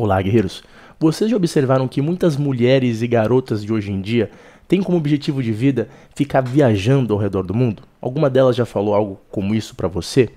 Olá, 0.00 0.22
guerreiros. 0.22 0.62
Vocês 1.00 1.28
já 1.28 1.36
observaram 1.36 1.88
que 1.88 2.00
muitas 2.00 2.36
mulheres 2.36 3.02
e 3.02 3.08
garotas 3.08 3.64
de 3.64 3.72
hoje 3.72 3.90
em 3.90 4.00
dia 4.00 4.30
têm 4.68 4.80
como 4.80 4.96
objetivo 4.96 5.42
de 5.42 5.50
vida 5.50 5.88
ficar 6.14 6.40
viajando 6.40 7.12
ao 7.12 7.18
redor 7.18 7.42
do 7.42 7.52
mundo? 7.52 7.82
Alguma 8.00 8.30
delas 8.30 8.54
já 8.54 8.64
falou 8.64 8.94
algo 8.94 9.20
como 9.28 9.56
isso 9.56 9.74
para 9.74 9.88
você? 9.88 10.30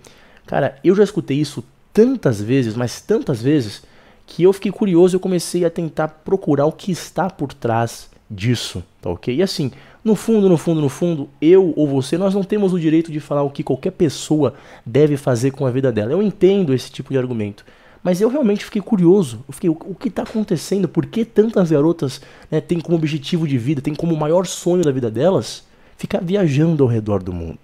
Cara, 0.48 0.80
eu 0.84 0.96
já 0.96 1.04
escutei 1.04 1.38
isso 1.38 1.64
tantas 1.94 2.42
vezes, 2.42 2.76
mas 2.76 3.02
tantas 3.02 3.40
vezes, 3.40 3.84
que 4.26 4.42
eu 4.42 4.52
fiquei 4.52 4.72
curioso 4.72 5.16
e 5.16 5.20
comecei 5.20 5.64
a 5.64 5.70
tentar 5.70 6.08
procurar 6.08 6.66
o 6.66 6.72
que 6.72 6.92
está 6.92 7.30
por 7.30 7.54
trás 7.54 8.10
disso, 8.28 8.84
tá 9.00 9.12
ok? 9.12 9.36
E 9.36 9.44
assim, 9.44 9.70
no 10.04 10.16
fundo, 10.16 10.50
no 10.50 10.58
fundo, 10.58 10.82
no 10.82 10.90
fundo, 10.90 11.30
eu 11.40 11.72
ou 11.76 11.88
você, 11.88 12.18
nós 12.18 12.34
não 12.34 12.44
temos 12.44 12.74
o 12.74 12.80
direito 12.80 13.12
de 13.12 13.20
falar 13.20 13.44
o 13.44 13.52
que 13.52 13.62
qualquer 13.62 13.92
pessoa 13.92 14.56
deve 14.84 15.18
fazer 15.18 15.52
com 15.52 15.68
a 15.68 15.70
vida 15.70 15.92
dela. 15.92 16.14
Eu 16.14 16.24
entendo 16.24 16.74
esse 16.74 16.92
tipo 16.92 17.12
de 17.12 17.20
argumento. 17.20 17.64
Mas 18.04 18.20
eu 18.20 18.30
realmente 18.30 18.66
fiquei 18.66 18.82
curioso. 18.82 19.44
Eu 19.48 19.54
fiquei, 19.54 19.70
o, 19.70 19.74
o 19.74 19.96
que 19.96 20.08
está 20.08 20.24
acontecendo? 20.24 20.88
Por 20.88 21.06
que 21.06 21.24
tantas 21.24 21.72
garotas 21.72 22.22
né, 22.50 22.60
têm 22.60 22.80
como 22.80 22.98
objetivo 22.98 23.48
de 23.48 23.58
vida, 23.58 23.82
têm 23.82 23.94
como 23.94 24.16
maior 24.16 24.46
sonho 24.46 24.84
da 24.84 24.92
vida 24.92 25.10
delas 25.12 25.64
ficar 25.98 26.20
viajando 26.20 26.84
ao 26.84 26.90
redor 26.90 27.22
do 27.22 27.32
mundo? 27.32 27.60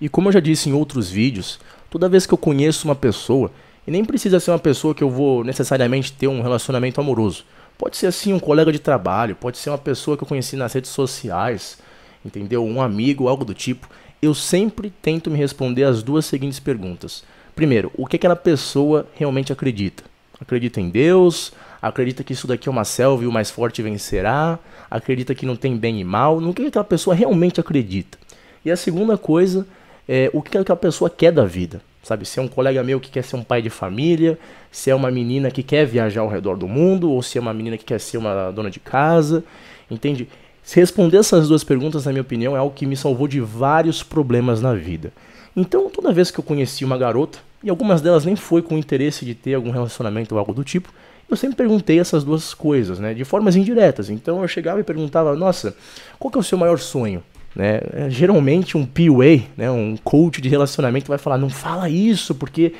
E 0.00 0.08
como 0.08 0.28
eu 0.28 0.32
já 0.32 0.40
disse 0.40 0.70
em 0.70 0.72
outros 0.72 1.10
vídeos, 1.10 1.60
toda 1.90 2.08
vez 2.08 2.24
que 2.24 2.32
eu 2.32 2.38
conheço 2.38 2.88
uma 2.88 2.94
pessoa, 2.94 3.50
e 3.86 3.90
nem 3.90 4.04
precisa 4.04 4.40
ser 4.40 4.50
uma 4.50 4.58
pessoa 4.58 4.94
que 4.94 5.02
eu 5.02 5.10
vou 5.10 5.44
necessariamente 5.44 6.12
ter 6.12 6.26
um 6.26 6.40
relacionamento 6.40 7.00
amoroso. 7.00 7.44
Pode 7.76 7.96
ser 7.96 8.06
assim 8.06 8.32
um 8.32 8.38
colega 8.38 8.72
de 8.72 8.78
trabalho, 8.78 9.36
pode 9.36 9.58
ser 9.58 9.70
uma 9.70 9.78
pessoa 9.78 10.16
que 10.16 10.22
eu 10.22 10.28
conheci 10.28 10.56
nas 10.56 10.72
redes 10.72 10.90
sociais, 10.90 11.78
entendeu? 12.24 12.64
Um 12.64 12.80
amigo, 12.80 13.28
algo 13.28 13.44
do 13.44 13.54
tipo. 13.54 13.88
Eu 14.22 14.34
sempre 14.34 14.90
tento 15.02 15.30
me 15.30 15.38
responder 15.38 15.84
as 15.84 16.02
duas 16.02 16.26
seguintes 16.26 16.60
perguntas. 16.60 17.24
Primeiro, 17.60 17.92
o 17.94 18.06
que 18.06 18.16
aquela 18.16 18.34
pessoa 18.34 19.06
realmente 19.14 19.52
acredita? 19.52 20.02
Acredita 20.40 20.80
em 20.80 20.88
Deus? 20.88 21.52
Acredita 21.82 22.24
que 22.24 22.32
isso 22.32 22.46
daqui 22.46 22.70
é 22.70 22.72
uma 22.72 22.86
selva 22.86 23.22
e 23.22 23.26
o 23.26 23.30
mais 23.32 23.50
forte 23.50 23.82
vencerá? 23.82 24.58
Acredita 24.90 25.34
que 25.34 25.44
não 25.44 25.54
tem 25.54 25.76
bem 25.76 26.00
e 26.00 26.02
mal? 26.04 26.40
No 26.40 26.54
que 26.54 26.62
aquela 26.62 26.86
pessoa 26.86 27.14
realmente 27.14 27.60
acredita? 27.60 28.16
E 28.64 28.70
a 28.70 28.76
segunda 28.78 29.18
coisa 29.18 29.66
é 30.08 30.30
o 30.32 30.40
que 30.40 30.56
aquela 30.56 30.74
pessoa 30.74 31.10
quer 31.10 31.32
da 31.32 31.44
vida. 31.44 31.82
Sabe, 32.02 32.24
se 32.24 32.38
é 32.38 32.42
um 32.42 32.48
colega 32.48 32.82
meu 32.82 32.98
que 32.98 33.10
quer 33.10 33.22
ser 33.22 33.36
um 33.36 33.44
pai 33.44 33.60
de 33.60 33.68
família, 33.68 34.38
se 34.72 34.88
é 34.88 34.94
uma 34.94 35.10
menina 35.10 35.50
que 35.50 35.62
quer 35.62 35.84
viajar 35.84 36.22
ao 36.22 36.30
redor 36.30 36.56
do 36.56 36.66
mundo, 36.66 37.10
ou 37.10 37.22
se 37.22 37.36
é 37.36 37.42
uma 37.42 37.52
menina 37.52 37.76
que 37.76 37.84
quer 37.84 38.00
ser 38.00 38.16
uma 38.16 38.50
dona 38.50 38.70
de 38.70 38.80
casa, 38.80 39.44
entende? 39.90 40.26
Se 40.62 40.80
responder 40.80 41.18
essas 41.18 41.48
duas 41.48 41.62
perguntas, 41.62 42.06
na 42.06 42.12
minha 42.12 42.22
opinião, 42.22 42.56
é 42.56 42.58
algo 42.58 42.74
que 42.74 42.86
me 42.86 42.96
salvou 42.96 43.28
de 43.28 43.38
vários 43.38 44.02
problemas 44.02 44.62
na 44.62 44.72
vida. 44.72 45.12
Então, 45.54 45.90
toda 45.90 46.10
vez 46.10 46.30
que 46.30 46.40
eu 46.40 46.44
conheci 46.44 46.86
uma 46.86 46.96
garota, 46.96 47.49
e 47.62 47.70
algumas 47.70 48.00
delas 48.00 48.24
nem 48.24 48.36
foi 48.36 48.62
com 48.62 48.78
interesse 48.78 49.24
de 49.24 49.34
ter 49.34 49.54
algum 49.54 49.70
relacionamento 49.70 50.34
ou 50.34 50.38
algo 50.38 50.52
do 50.52 50.64
tipo, 50.64 50.92
eu 51.30 51.36
sempre 51.36 51.56
perguntei 51.56 52.00
essas 52.00 52.24
duas 52.24 52.52
coisas, 52.52 52.98
né, 52.98 53.14
de 53.14 53.24
formas 53.24 53.54
indiretas. 53.54 54.10
Então 54.10 54.42
eu 54.42 54.48
chegava 54.48 54.80
e 54.80 54.84
perguntava: 54.84 55.36
"Nossa, 55.36 55.76
qual 56.18 56.30
que 56.30 56.36
é 56.38 56.40
o 56.40 56.44
seu 56.44 56.58
maior 56.58 56.78
sonho?" 56.78 57.22
Né? 57.54 57.80
É, 57.92 58.10
geralmente 58.10 58.76
um 58.76 58.86
PUA, 58.86 59.42
né, 59.56 59.70
um 59.70 59.96
coach 60.02 60.40
de 60.40 60.48
relacionamento 60.48 61.08
vai 61.08 61.18
falar: 61.18 61.38
"Não 61.38 61.50
fala 61.50 61.88
isso, 61.88 62.34
porque 62.34 62.72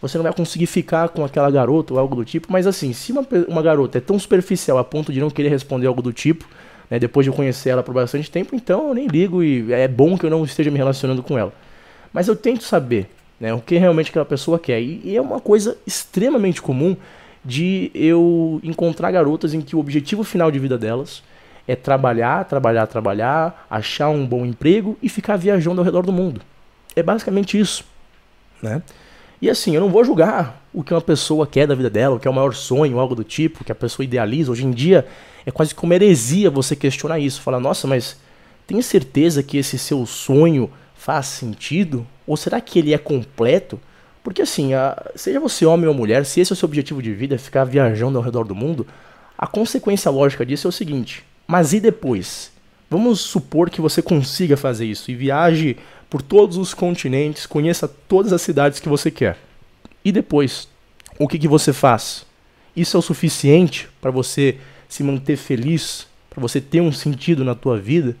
você 0.00 0.16
não 0.16 0.22
vai 0.22 0.32
conseguir 0.32 0.66
ficar 0.66 1.08
com 1.10 1.24
aquela 1.24 1.50
garota 1.50 1.92
ou 1.92 2.00
algo 2.00 2.14
do 2.16 2.24
tipo". 2.24 2.46
Mas 2.50 2.66
assim, 2.66 2.92
se 2.92 3.12
uma, 3.12 3.26
uma 3.46 3.62
garota 3.62 3.98
é 3.98 4.00
tão 4.00 4.18
superficial 4.18 4.78
a 4.78 4.84
ponto 4.84 5.12
de 5.12 5.20
não 5.20 5.28
querer 5.28 5.50
responder 5.50 5.86
algo 5.86 6.00
do 6.00 6.12
tipo, 6.12 6.46
né, 6.90 6.98
depois 6.98 7.24
de 7.24 7.30
eu 7.30 7.34
conhecer 7.34 7.70
ela 7.70 7.82
por 7.82 7.92
bastante 7.92 8.30
tempo, 8.30 8.56
então 8.56 8.88
eu 8.88 8.94
nem 8.94 9.06
ligo 9.06 9.42
e 9.42 9.70
é 9.72 9.86
bom 9.86 10.16
que 10.16 10.24
eu 10.24 10.30
não 10.30 10.44
esteja 10.44 10.70
me 10.70 10.78
relacionando 10.78 11.22
com 11.22 11.36
ela. 11.36 11.52
Mas 12.12 12.26
eu 12.26 12.34
tento 12.34 12.64
saber 12.64 13.10
né? 13.40 13.52
O 13.54 13.60
que 13.60 13.76
realmente 13.76 14.10
aquela 14.10 14.24
pessoa 14.24 14.58
quer. 14.58 14.80
E, 14.80 15.00
e 15.04 15.16
é 15.16 15.20
uma 15.20 15.40
coisa 15.40 15.76
extremamente 15.86 16.60
comum 16.60 16.96
de 17.44 17.90
eu 17.94 18.60
encontrar 18.62 19.10
garotas 19.10 19.54
em 19.54 19.60
que 19.60 19.76
o 19.76 19.78
objetivo 19.78 20.24
final 20.24 20.50
de 20.50 20.58
vida 20.58 20.76
delas 20.76 21.22
é 21.66 21.76
trabalhar, 21.76 22.44
trabalhar, 22.44 22.86
trabalhar, 22.86 23.66
achar 23.70 24.08
um 24.08 24.26
bom 24.26 24.44
emprego 24.44 24.96
e 25.02 25.08
ficar 25.08 25.36
viajando 25.36 25.80
ao 25.80 25.84
redor 25.84 26.04
do 26.04 26.12
mundo. 26.12 26.40
É 26.96 27.02
basicamente 27.02 27.58
isso, 27.58 27.84
né? 28.62 28.82
E 29.40 29.48
assim, 29.48 29.74
eu 29.74 29.80
não 29.80 29.90
vou 29.90 30.04
julgar 30.04 30.62
o 30.74 30.82
que 30.82 30.92
uma 30.92 31.00
pessoa 31.00 31.46
quer 31.46 31.66
da 31.66 31.74
vida 31.74 31.88
dela, 31.88 32.16
o 32.16 32.18
que 32.18 32.26
é 32.26 32.30
o 32.30 32.34
maior 32.34 32.54
sonho, 32.54 32.98
algo 32.98 33.14
do 33.14 33.22
tipo, 33.22 33.62
que 33.62 33.70
a 33.70 33.74
pessoa 33.74 34.04
idealiza. 34.04 34.50
Hoje 34.50 34.64
em 34.64 34.70
dia 34.72 35.06
é 35.46 35.50
quase 35.50 35.74
como 35.74 35.94
heresia 35.94 36.50
você 36.50 36.74
questionar 36.74 37.20
isso. 37.20 37.40
Falar, 37.40 37.60
nossa, 37.60 37.86
mas 37.86 38.18
tem 38.66 38.82
certeza 38.82 39.42
que 39.42 39.56
esse 39.56 39.78
seu 39.78 40.04
sonho 40.06 40.68
faz 41.08 41.24
sentido? 41.24 42.06
Ou 42.26 42.36
será 42.36 42.60
que 42.60 42.78
ele 42.78 42.92
é 42.92 42.98
completo? 42.98 43.80
Porque 44.22 44.42
assim, 44.42 44.74
a, 44.74 45.10
seja 45.16 45.40
você 45.40 45.64
homem 45.64 45.88
ou 45.88 45.94
mulher, 45.94 46.26
se 46.26 46.38
esse 46.38 46.52
é 46.52 46.54
o 46.54 46.56
seu 46.56 46.66
objetivo 46.66 47.02
de 47.02 47.14
vida, 47.14 47.34
é 47.34 47.38
ficar 47.38 47.64
viajando 47.64 48.18
ao 48.18 48.22
redor 48.22 48.44
do 48.44 48.54
mundo, 48.54 48.86
a 49.38 49.46
consequência 49.46 50.10
lógica 50.10 50.44
disso 50.44 50.66
é 50.66 50.68
o 50.68 50.72
seguinte: 50.72 51.24
mas 51.46 51.72
e 51.72 51.80
depois? 51.80 52.52
Vamos 52.90 53.20
supor 53.20 53.70
que 53.70 53.80
você 53.80 54.02
consiga 54.02 54.54
fazer 54.54 54.84
isso 54.84 55.10
e 55.10 55.14
viaje 55.14 55.78
por 56.10 56.20
todos 56.20 56.58
os 56.58 56.74
continentes, 56.74 57.46
conheça 57.46 57.88
todas 57.88 58.30
as 58.30 58.42
cidades 58.42 58.78
que 58.78 58.88
você 58.88 59.10
quer. 59.10 59.38
E 60.04 60.12
depois, 60.12 60.68
o 61.18 61.26
que, 61.26 61.38
que 61.38 61.48
você 61.48 61.72
faz? 61.72 62.26
Isso 62.76 62.98
é 62.98 63.00
o 63.00 63.02
suficiente 63.02 63.88
para 63.98 64.10
você 64.10 64.58
se 64.86 65.02
manter 65.02 65.38
feliz, 65.38 66.06
para 66.28 66.42
você 66.42 66.60
ter 66.60 66.82
um 66.82 66.92
sentido 66.92 67.46
na 67.46 67.54
tua 67.54 67.78
vida? 67.78 68.14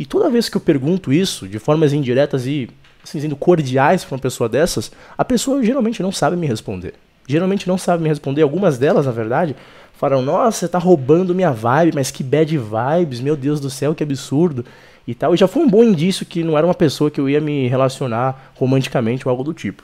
E 0.00 0.06
toda 0.06 0.30
vez 0.30 0.48
que 0.48 0.56
eu 0.56 0.62
pergunto 0.62 1.12
isso, 1.12 1.46
de 1.46 1.58
formas 1.58 1.92
indiretas 1.92 2.46
e 2.46 2.70
assim, 3.04 3.28
cordiais 3.34 4.02
para 4.02 4.14
uma 4.14 4.18
pessoa 4.18 4.48
dessas, 4.48 4.90
a 5.16 5.22
pessoa 5.22 5.62
geralmente 5.62 6.02
não 6.02 6.10
sabe 6.10 6.38
me 6.38 6.46
responder. 6.46 6.94
Geralmente 7.28 7.68
não 7.68 7.76
sabe 7.76 8.02
me 8.02 8.08
responder. 8.08 8.40
Algumas 8.40 8.78
delas, 8.78 9.04
na 9.04 9.12
verdade, 9.12 9.54
falam: 9.92 10.22
Nossa, 10.22 10.60
você 10.60 10.68
tá 10.68 10.78
roubando 10.78 11.34
minha 11.34 11.52
vibe, 11.52 11.94
mas 11.94 12.10
que 12.10 12.24
bad 12.24 12.56
vibes, 12.56 13.20
meu 13.20 13.36
Deus 13.36 13.60
do 13.60 13.68
céu, 13.68 13.94
que 13.94 14.02
absurdo. 14.02 14.64
E 15.06 15.14
tal. 15.14 15.34
E 15.34 15.36
já 15.36 15.46
foi 15.46 15.62
um 15.62 15.68
bom 15.68 15.84
indício 15.84 16.24
que 16.24 16.42
não 16.42 16.56
era 16.56 16.66
uma 16.66 16.74
pessoa 16.74 17.10
que 17.10 17.20
eu 17.20 17.28
ia 17.28 17.40
me 17.40 17.68
relacionar 17.68 18.52
romanticamente 18.54 19.28
ou 19.28 19.30
algo 19.30 19.44
do 19.44 19.52
tipo. 19.52 19.82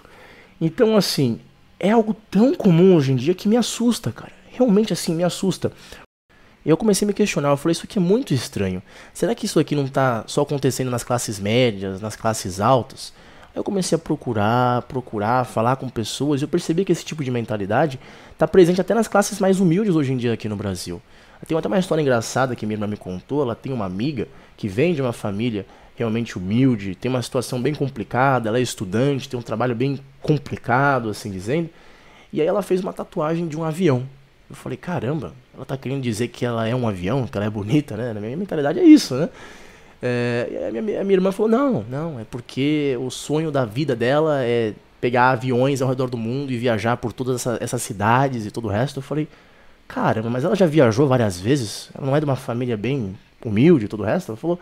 Então, 0.59 0.97
assim, 0.97 1.39
é 1.79 1.91
algo 1.91 2.17
tão 2.31 2.55
comum 2.55 2.97
hoje 2.97 3.13
em 3.13 3.17
dia 3.17 3.35
que 3.35 3.49
me 3.49 3.57
assusta, 3.59 4.11
cara. 4.11 4.33
Realmente, 4.51 4.95
assim, 4.95 5.15
me 5.15 5.25
assusta 5.25 5.71
eu 6.71 6.77
comecei 6.77 7.07
a 7.07 7.09
me 7.09 7.13
questionar, 7.13 7.51
eu 7.51 7.57
falei, 7.57 7.73
isso 7.73 7.85
aqui 7.85 7.99
é 7.99 8.03
muito 8.03 8.35
estranho. 8.35 8.83
Será 9.15 9.35
que 9.35 9.47
isso 9.47 9.61
aqui 9.61 9.77
não 9.77 9.85
está 9.85 10.25
só 10.27 10.43
acontecendo 10.43 10.91
nas 10.91 11.05
classes 11.05 11.39
médias, 11.39 12.01
nas 12.01 12.17
classes 12.17 12.61
altas? 12.61 13.13
Aí 13.55 13.59
eu 13.61 13.65
comecei 13.65 13.95
a 13.95 13.99
procurar, 13.99 14.83
procurar, 14.83 15.45
falar 15.45 15.77
com 15.77 15.89
pessoas, 15.89 16.41
e 16.41 16.45
eu 16.45 16.49
percebi 16.49 16.85
que 16.85 16.93
esse 16.93 17.05
tipo 17.05 17.23
de 17.23 17.31
mentalidade 17.31 18.01
está 18.33 18.49
presente 18.49 18.81
até 18.81 18.95
nas 18.95 19.09
classes 19.09 19.39
mais 19.39 19.61
humildes 19.61 19.95
hoje 19.95 20.13
em 20.13 20.17
dia 20.17 20.33
aqui 20.33 20.49
no 20.49 20.57
Brasil. 20.57 21.01
Tem 21.47 21.57
até 21.57 21.69
uma 21.69 21.79
história 21.79 22.03
engraçada 22.03 22.57
que 22.57 22.67
minha 22.67 22.75
irmã 22.75 22.87
me 22.87 22.97
contou, 22.97 23.43
ela 23.43 23.55
tem 23.55 23.73
uma 23.73 23.85
amiga 23.85 24.27
que 24.57 24.67
vem 24.67 24.93
de 24.93 25.01
uma 25.01 25.13
família 25.13 25.65
realmente 25.95 26.37
humilde, 26.37 26.95
tem 26.95 27.09
uma 27.09 27.23
situação 27.23 27.61
bem 27.63 27.75
complicada, 27.75 28.49
ela 28.49 28.59
é 28.59 28.63
estudante, 28.63 29.29
tem 29.29 29.39
um 29.39 29.43
trabalho 29.43 29.75
bem 29.75 30.01
complicado, 30.21 31.09
assim 31.09 31.31
dizendo, 31.31 31.71
e 32.33 32.41
aí 32.41 32.47
ela 32.47 32.63
fez 32.63 32.81
uma 32.81 32.93
tatuagem 32.93 33.47
de 33.47 33.57
um 33.57 33.65
avião. 33.65 34.07
Eu 34.49 34.55
falei, 34.55 34.77
caramba, 34.77 35.33
ela 35.55 35.65
tá 35.65 35.77
querendo 35.77 36.03
dizer 36.03 36.29
que 36.29 36.45
ela 36.45 36.67
é 36.69 36.75
um 36.75 36.87
avião, 36.87 37.27
que 37.27 37.37
ela 37.37 37.47
é 37.47 37.51
bonita, 37.51 37.97
né? 37.97 38.13
Na 38.13 38.21
minha 38.21 38.37
mentalidade 38.37 38.79
é 38.79 38.85
isso, 38.85 39.15
né? 39.15 39.29
É, 40.01 40.69
a, 40.69 40.83
minha, 40.83 41.01
a 41.01 41.05
minha 41.05 41.17
irmã 41.17 41.33
falou, 41.33 41.51
não, 41.51 41.83
não, 41.89 42.21
é 42.21 42.25
porque 42.25 42.97
o 43.01 43.11
sonho 43.11 43.51
da 43.51 43.65
vida 43.65 43.97
dela 43.97 44.43
é 44.45 44.75
pegar 45.01 45.31
aviões 45.31 45.83
ao 45.83 45.89
redor 45.89 46.09
do 46.09 46.17
mundo 46.17 46.53
e 46.53 46.57
viajar 46.57 46.97
por 46.97 47.13
todas 47.13 47.37
essa, 47.37 47.59
essas 47.61 47.83
cidades 47.83 48.47
e 48.47 48.51
todo 48.51 48.67
o 48.67 48.71
resto. 48.71 48.99
Eu 48.99 49.03
falei, 49.03 49.29
caramba, 49.89 50.31
mas 50.31 50.45
ela 50.45 50.55
já 50.55 50.67
viajou 50.67 51.09
várias 51.09 51.41
vezes? 51.41 51.91
Ela 51.95 52.07
não 52.07 52.17
é 52.17 52.21
de 52.21 52.25
uma 52.25 52.37
família 52.37 52.77
bem 52.77 53.17
humilde 53.45 53.87
e 53.87 53.89
todo 53.89 54.01
o 54.01 54.05
resto? 54.05 54.31
Ela 54.31 54.37
falou, 54.37 54.61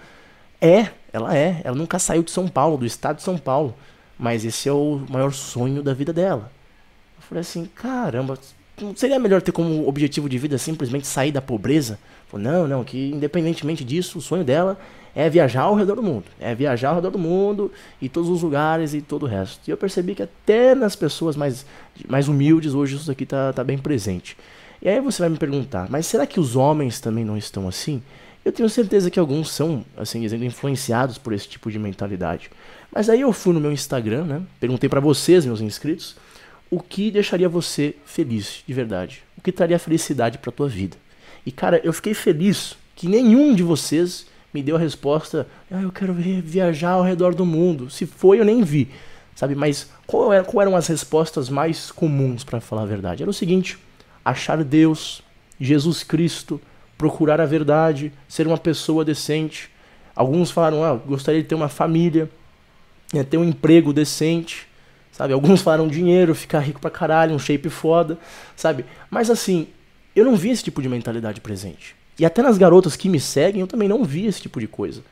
é, 0.61 0.89
ela 1.12 1.37
é. 1.37 1.61
Ela 1.65 1.77
nunca 1.77 1.99
saiu 1.99 2.22
de 2.22 2.31
São 2.31 2.49
Paulo, 2.49 2.77
do 2.77 2.87
estado 2.87 3.16
de 3.16 3.22
São 3.22 3.37
Paulo. 3.37 3.75
Mas 4.19 4.45
esse 4.45 4.69
é 4.69 4.72
o 4.72 5.05
maior 5.11 5.33
sonho 5.33 5.83
da 5.83 5.93
vida 5.93 6.12
dela. 6.12 6.51
Eu 7.16 7.22
falei 7.22 7.41
assim, 7.41 7.66
caramba, 7.66 8.39
não 8.81 8.95
seria 8.97 9.19
melhor 9.19 9.41
ter 9.41 9.53
como 9.53 9.87
objetivo 9.89 10.29
de 10.29 10.39
vida 10.39 10.59
simplesmente 10.59 11.07
sair 11.07 11.33
da 11.33 11.41
pobreza? 11.41 11.98
Não, 12.33 12.66
não, 12.66 12.83
que 12.83 13.10
independentemente 13.10 13.84
disso, 13.84 14.19
o 14.19 14.21
sonho 14.21 14.43
dela 14.43 14.77
é 15.15 15.31
viajar 15.31 15.63
ao 15.63 15.75
redor 15.75 15.95
do 15.95 16.03
mundo. 16.03 16.25
É 16.41 16.54
viajar 16.54 16.89
ao 16.89 16.97
redor 16.97 17.10
do 17.10 17.19
mundo 17.19 17.71
e 18.03 18.09
todos 18.09 18.28
os 18.28 18.43
lugares 18.43 18.93
e 18.93 19.01
todo 19.01 19.22
o 19.22 19.27
resto. 19.27 19.60
E 19.69 19.71
eu 19.71 19.77
percebi 19.77 20.15
que 20.15 20.22
até 20.22 20.75
nas 20.75 20.97
pessoas 20.97 21.37
mais, 21.37 21.65
mais 22.09 22.27
humildes 22.27 22.75
hoje 22.75 22.97
isso 22.97 23.10
aqui 23.10 23.25
tá, 23.25 23.53
tá 23.53 23.63
bem 23.63 23.78
presente. 23.78 24.37
E 24.83 24.89
aí 24.89 25.01
você 25.01 25.22
vai 25.22 25.28
me 25.28 25.39
perguntar, 25.39 25.87
mas 25.89 26.07
será 26.07 26.27
que 26.27 26.41
os 26.41 26.57
homens 26.57 27.01
também 27.01 27.25
não 27.25 27.37
estão 27.37 27.69
assim? 27.69 28.03
Eu 28.45 28.53
tenho 28.53 28.69
certeza 28.69 29.10
que 29.10 29.19
alguns 29.19 29.51
são, 29.51 29.84
assim 29.97 30.21
dizendo, 30.21 30.45
influenciados 30.45 31.16
por 31.16 31.33
esse 31.33 31.48
tipo 31.48 31.71
de 31.71 31.78
mentalidade. 31.78 32.51
Mas 32.93 33.09
aí 33.09 33.22
eu 33.22 33.33
fui 33.33 33.54
no 33.54 33.60
meu 33.60 33.72
Instagram, 33.72 34.25
né? 34.25 34.43
Perguntei 34.60 34.89
para 34.89 35.01
vocês, 35.01 35.47
meus 35.47 35.63
inscritos, 35.63 36.16
o 36.71 36.81
que 36.81 37.11
deixaria 37.11 37.49
você 37.49 37.95
feliz, 38.05 38.63
de 38.66 38.75
verdade? 38.75 39.22
O 39.37 39.41
que 39.41 39.53
traria 39.53 39.78
felicidade 39.78 40.39
para 40.39 40.53
tua 40.53 40.69
vida? 40.69 40.97
E 41.45 41.53
cara, 41.53 41.81
eu 41.84 41.93
fiquei 41.93 42.15
feliz 42.15 42.77
que 42.97 43.09
nenhum 43.09 43.55
de 43.55 43.63
vocês 43.63 44.27
me 44.53 44.63
deu 44.63 44.77
a 44.77 44.78
resposta: 44.78 45.47
"Ah, 45.71 45.83
eu 45.83 45.93
quero 45.93 46.15
viajar 46.15 46.93
ao 46.93 47.03
redor 47.03 47.34
do 47.34 47.45
mundo". 47.45 47.91
Se 47.91 48.07
foi, 48.07 48.41
eu 48.41 48.45
nem 48.45 48.63
vi. 48.63 48.89
Sabe, 49.34 49.55
mas 49.55 49.91
qual, 50.07 50.33
era, 50.33 50.45
qual 50.45 50.63
eram 50.63 50.77
as 50.77 50.87
respostas 50.87 51.49
mais 51.49 51.91
comuns 51.91 52.45
para 52.45 52.61
falar 52.61 52.83
a 52.83 52.87
verdade? 52.87 53.22
Era 53.22 53.31
o 53.31 53.34
seguinte: 53.34 53.78
achar 54.25 54.63
Deus, 54.63 55.22
Jesus 55.60 56.03
Cristo, 56.03 56.60
procurar 56.97 57.41
a 57.41 57.47
verdade, 57.47 58.13
ser 58.28 58.47
uma 58.47 58.59
pessoa 58.59 59.05
decente. 59.05 59.71
Alguns 60.15 60.51
falaram, 60.51 60.84
ah, 60.84 60.95
gostaria 60.95 61.43
de 61.43 61.49
ter 61.49 61.55
uma 61.55 61.69
família, 61.69 62.31
né, 63.13 63.25
ter 63.25 63.37
um 63.37 63.45
emprego 63.45 63.93
decente, 63.93 64.67
sabe? 65.15 65.33
Alguns 65.33 65.63
falaram 65.63 65.87
dinheiro, 65.87 66.34
ficar 66.34 66.59
rico 66.59 66.81
pra 66.81 66.91
caralho, 66.91 67.34
um 67.34 67.39
shape 67.39 67.71
foda, 67.71 68.19
sabe? 68.57 68.84
Mas 69.09 69.31
assim, 69.31 69.69
eu 70.15 70.25
não 70.25 70.34
vi 70.34 70.51
esse 70.51 70.65
tipo 70.65 70.83
de 70.83 70.89
mentalidade 70.89 71.41
presente. 71.41 71.95
E 72.19 72.27
até 72.27 72.43
nas 72.43 72.59
garotas 72.59 72.97
que 72.97 73.09
me 73.09 73.21
seguem, 73.21 73.61
eu 73.61 73.66
também 73.66 73.89
não 73.89 74.05
vi 74.05 74.27
esse 74.27 74.43
tipo 74.43 74.59
de 74.59 74.66
coisa. 74.66 75.03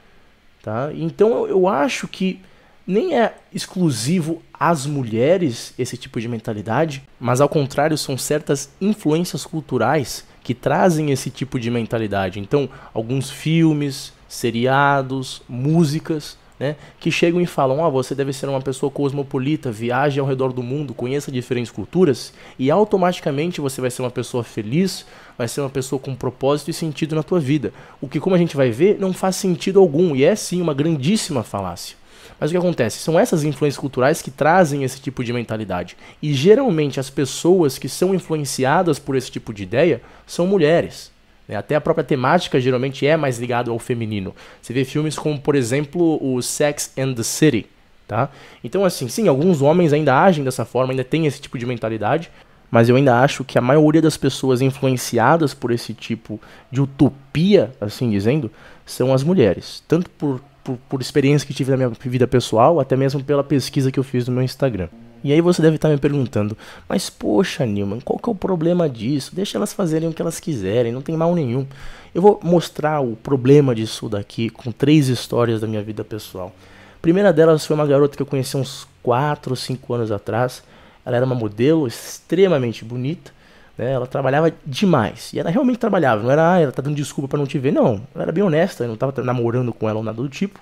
Tá? 0.60 0.90
Então 0.92 1.30
eu, 1.30 1.48
eu 1.48 1.68
acho 1.68 2.08
que 2.08 2.40
nem 2.84 3.16
é 3.16 3.36
exclusivo 3.54 4.42
às 4.52 4.86
mulheres 4.86 5.72
esse 5.78 5.96
tipo 5.96 6.20
de 6.20 6.26
mentalidade, 6.26 7.02
mas 7.18 7.40
ao 7.40 7.48
contrário, 7.48 7.96
são 7.96 8.18
certas 8.18 8.70
influências 8.80 9.46
culturais 9.46 10.24
que 10.42 10.52
trazem 10.52 11.12
esse 11.12 11.30
tipo 11.30 11.60
de 11.60 11.70
mentalidade. 11.70 12.40
Então, 12.40 12.68
alguns 12.92 13.30
filmes, 13.30 14.12
seriados, 14.28 15.42
músicas, 15.48 16.36
né, 16.58 16.76
que 17.00 17.10
chegam 17.10 17.40
e 17.40 17.46
falam: 17.46 17.84
ah, 17.84 17.88
você 17.88 18.14
deve 18.14 18.32
ser 18.32 18.48
uma 18.48 18.60
pessoa 18.60 18.90
cosmopolita, 18.90 19.70
viaje 19.70 20.20
ao 20.20 20.26
redor 20.26 20.52
do 20.52 20.62
mundo, 20.62 20.94
conheça 20.94 21.30
diferentes 21.30 21.72
culturas, 21.72 22.32
e 22.58 22.70
automaticamente 22.70 23.60
você 23.60 23.80
vai 23.80 23.90
ser 23.90 24.02
uma 24.02 24.10
pessoa 24.10 24.44
feliz, 24.44 25.06
vai 25.36 25.48
ser 25.48 25.60
uma 25.60 25.70
pessoa 25.70 25.98
com 25.98 26.14
propósito 26.14 26.70
e 26.70 26.74
sentido 26.74 27.14
na 27.14 27.22
tua 27.22 27.40
vida. 27.40 27.72
O 28.00 28.08
que, 28.08 28.20
como 28.20 28.34
a 28.34 28.38
gente 28.38 28.56
vai 28.56 28.70
ver, 28.70 28.98
não 28.98 29.12
faz 29.12 29.36
sentido 29.36 29.80
algum, 29.80 30.16
e 30.16 30.24
é 30.24 30.34
sim 30.34 30.60
uma 30.60 30.74
grandíssima 30.74 31.42
falácia. 31.42 31.96
Mas 32.42 32.50
o 32.50 32.54
que 32.54 32.58
acontece? 32.58 32.98
São 32.98 33.20
essas 33.20 33.44
influências 33.44 33.78
culturais 33.78 34.20
que 34.20 34.28
trazem 34.28 34.82
esse 34.82 35.00
tipo 35.00 35.22
de 35.22 35.32
mentalidade. 35.32 35.96
E 36.20 36.34
geralmente 36.34 36.98
as 36.98 37.08
pessoas 37.08 37.78
que 37.78 37.88
são 37.88 38.12
influenciadas 38.12 38.98
por 38.98 39.14
esse 39.14 39.30
tipo 39.30 39.54
de 39.54 39.62
ideia 39.62 40.02
são 40.26 40.44
mulheres. 40.44 41.11
Né? 41.48 41.56
Até 41.56 41.74
a 41.74 41.80
própria 41.80 42.04
temática 42.04 42.60
geralmente 42.60 43.06
é 43.06 43.16
mais 43.16 43.38
ligada 43.38 43.70
ao 43.70 43.78
feminino. 43.78 44.34
Você 44.60 44.72
vê 44.72 44.84
filmes 44.84 45.18
como, 45.18 45.38
por 45.38 45.54
exemplo, 45.54 46.18
o 46.22 46.40
Sex 46.42 46.92
and 46.98 47.14
the 47.14 47.22
City. 47.22 47.66
Tá? 48.06 48.28
Então, 48.62 48.84
assim, 48.84 49.08
sim, 49.08 49.28
alguns 49.28 49.62
homens 49.62 49.92
ainda 49.92 50.22
agem 50.22 50.44
dessa 50.44 50.64
forma, 50.64 50.92
ainda 50.92 51.04
têm 51.04 51.26
esse 51.26 51.40
tipo 51.40 51.58
de 51.58 51.64
mentalidade, 51.64 52.30
mas 52.70 52.88
eu 52.88 52.96
ainda 52.96 53.20
acho 53.20 53.44
que 53.44 53.58
a 53.58 53.62
maioria 53.62 54.02
das 54.02 54.16
pessoas 54.16 54.60
influenciadas 54.60 55.54
por 55.54 55.70
esse 55.70 55.94
tipo 55.94 56.40
de 56.70 56.80
utopia, 56.80 57.72
assim 57.80 58.10
dizendo, 58.10 58.50
são 58.84 59.14
as 59.14 59.22
mulheres. 59.22 59.82
Tanto 59.86 60.10
por 60.10 60.40
por, 60.62 60.78
por 60.88 61.00
experiência 61.00 61.46
que 61.46 61.54
tive 61.54 61.70
na 61.70 61.76
minha 61.76 61.90
vida 62.00 62.26
pessoal, 62.26 62.80
até 62.80 62.96
mesmo 62.96 63.22
pela 63.22 63.42
pesquisa 63.42 63.90
que 63.90 63.98
eu 63.98 64.04
fiz 64.04 64.26
no 64.26 64.34
meu 64.34 64.42
Instagram. 64.42 64.88
E 65.24 65.32
aí 65.32 65.40
você 65.40 65.62
deve 65.62 65.76
estar 65.76 65.88
me 65.88 65.98
perguntando, 65.98 66.56
mas 66.88 67.08
poxa, 67.08 67.64
Nilman, 67.64 68.00
qual 68.00 68.18
que 68.18 68.28
é 68.28 68.32
o 68.32 68.34
problema 68.34 68.88
disso? 68.88 69.34
Deixa 69.34 69.56
elas 69.56 69.72
fazerem 69.72 70.08
o 70.08 70.12
que 70.12 70.20
elas 70.20 70.40
quiserem, 70.40 70.92
não 70.92 71.02
tem 71.02 71.16
mal 71.16 71.34
nenhum. 71.34 71.66
Eu 72.14 72.20
vou 72.20 72.40
mostrar 72.42 73.00
o 73.00 73.16
problema 73.16 73.74
disso 73.74 74.08
daqui 74.08 74.50
com 74.50 74.70
três 74.72 75.08
histórias 75.08 75.60
da 75.60 75.66
minha 75.66 75.82
vida 75.82 76.04
pessoal. 76.04 76.52
A 76.96 77.02
primeira 77.02 77.32
delas 77.32 77.64
foi 77.64 77.74
uma 77.74 77.86
garota 77.86 78.16
que 78.16 78.22
eu 78.22 78.26
conheci 78.26 78.56
uns 78.56 78.86
4 79.02 79.52
ou 79.52 79.56
5 79.56 79.94
anos 79.94 80.12
atrás. 80.12 80.62
Ela 81.04 81.16
era 81.16 81.26
uma 81.26 81.34
modelo 81.34 81.86
extremamente 81.86 82.84
bonita. 82.84 83.32
Né? 83.76 83.92
Ela 83.92 84.06
trabalhava 84.06 84.52
demais. 84.64 85.32
E 85.32 85.40
ela 85.40 85.50
realmente 85.50 85.78
trabalhava. 85.78 86.22
Não 86.22 86.30
era, 86.30 86.52
ah, 86.52 86.60
ela 86.60 86.72
tá 86.72 86.82
dando 86.82 86.94
desculpa 86.94 87.28
para 87.28 87.38
não 87.38 87.46
te 87.46 87.58
ver. 87.58 87.72
Não. 87.72 88.02
Ela 88.14 88.24
era 88.24 88.32
bem 88.32 88.44
honesta. 88.44 88.84
Eu 88.84 88.88
não 88.88 88.96
tava 88.96 89.20
namorando 89.22 89.72
com 89.72 89.88
ela 89.88 89.98
ou 89.98 90.04
nada 90.04 90.20
do 90.20 90.28
tipo. 90.28 90.60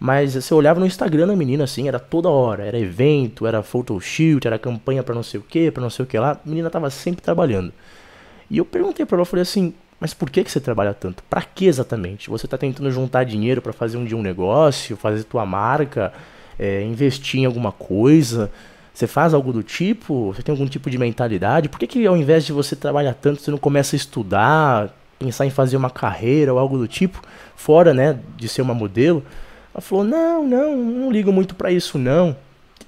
Mas 0.00 0.34
você 0.34 0.54
olhava 0.54 0.78
no 0.78 0.86
Instagram 0.86 1.26
da 1.26 1.34
menina 1.34 1.64
assim, 1.64 1.88
era 1.88 1.98
toda 1.98 2.28
hora. 2.28 2.64
Era 2.64 2.78
evento, 2.78 3.46
era 3.46 3.62
photoshoot, 3.62 4.46
era 4.46 4.58
campanha 4.58 5.02
para 5.02 5.14
não 5.14 5.22
sei 5.22 5.40
o 5.40 5.42
que, 5.42 5.70
para 5.70 5.82
não 5.82 5.90
sei 5.90 6.04
o 6.04 6.06
que 6.06 6.18
lá. 6.18 6.32
A 6.32 6.48
menina 6.48 6.70
tava 6.70 6.88
sempre 6.90 7.20
trabalhando. 7.20 7.72
E 8.50 8.58
eu 8.58 8.64
perguntei 8.64 9.04
para 9.04 9.16
ela, 9.16 9.22
eu 9.22 9.26
falei 9.26 9.42
assim, 9.42 9.74
mas 10.00 10.14
por 10.14 10.30
que, 10.30 10.44
que 10.44 10.50
você 10.50 10.60
trabalha 10.60 10.94
tanto? 10.94 11.22
Para 11.24 11.42
que 11.42 11.66
exatamente? 11.66 12.30
Você 12.30 12.46
tá 12.46 12.56
tentando 12.56 12.90
juntar 12.90 13.24
dinheiro 13.24 13.60
para 13.60 13.72
fazer 13.72 13.96
um 13.96 14.04
dia 14.04 14.16
um 14.16 14.22
negócio, 14.22 14.96
fazer 14.96 15.24
tua 15.24 15.44
marca, 15.44 16.12
é, 16.58 16.82
investir 16.82 17.40
em 17.40 17.44
alguma 17.44 17.72
coisa? 17.72 18.50
Você 18.94 19.06
faz 19.06 19.34
algo 19.34 19.52
do 19.52 19.62
tipo? 19.62 20.32
Você 20.32 20.42
tem 20.42 20.52
algum 20.52 20.66
tipo 20.66 20.88
de 20.88 20.98
mentalidade? 20.98 21.68
Por 21.68 21.78
que, 21.78 21.86
que 21.86 22.06
ao 22.06 22.16
invés 22.16 22.44
de 22.44 22.52
você 22.52 22.76
trabalhar 22.76 23.14
tanto, 23.14 23.42
você 23.42 23.50
não 23.50 23.58
começa 23.58 23.96
a 23.96 23.98
estudar, 23.98 24.96
pensar 25.18 25.46
em 25.46 25.50
fazer 25.50 25.76
uma 25.76 25.90
carreira 25.90 26.52
ou 26.52 26.58
algo 26.58 26.78
do 26.78 26.88
tipo, 26.88 27.20
fora, 27.56 27.92
né, 27.92 28.18
de 28.36 28.48
ser 28.48 28.62
uma 28.62 28.74
modelo? 28.74 29.24
Ela 29.78 29.82
falou: 29.82 30.04
"Não, 30.04 30.46
não, 30.46 30.76
não 30.76 31.10
ligo 31.10 31.32
muito 31.32 31.54
para 31.54 31.70
isso 31.70 31.96
não. 31.96 32.36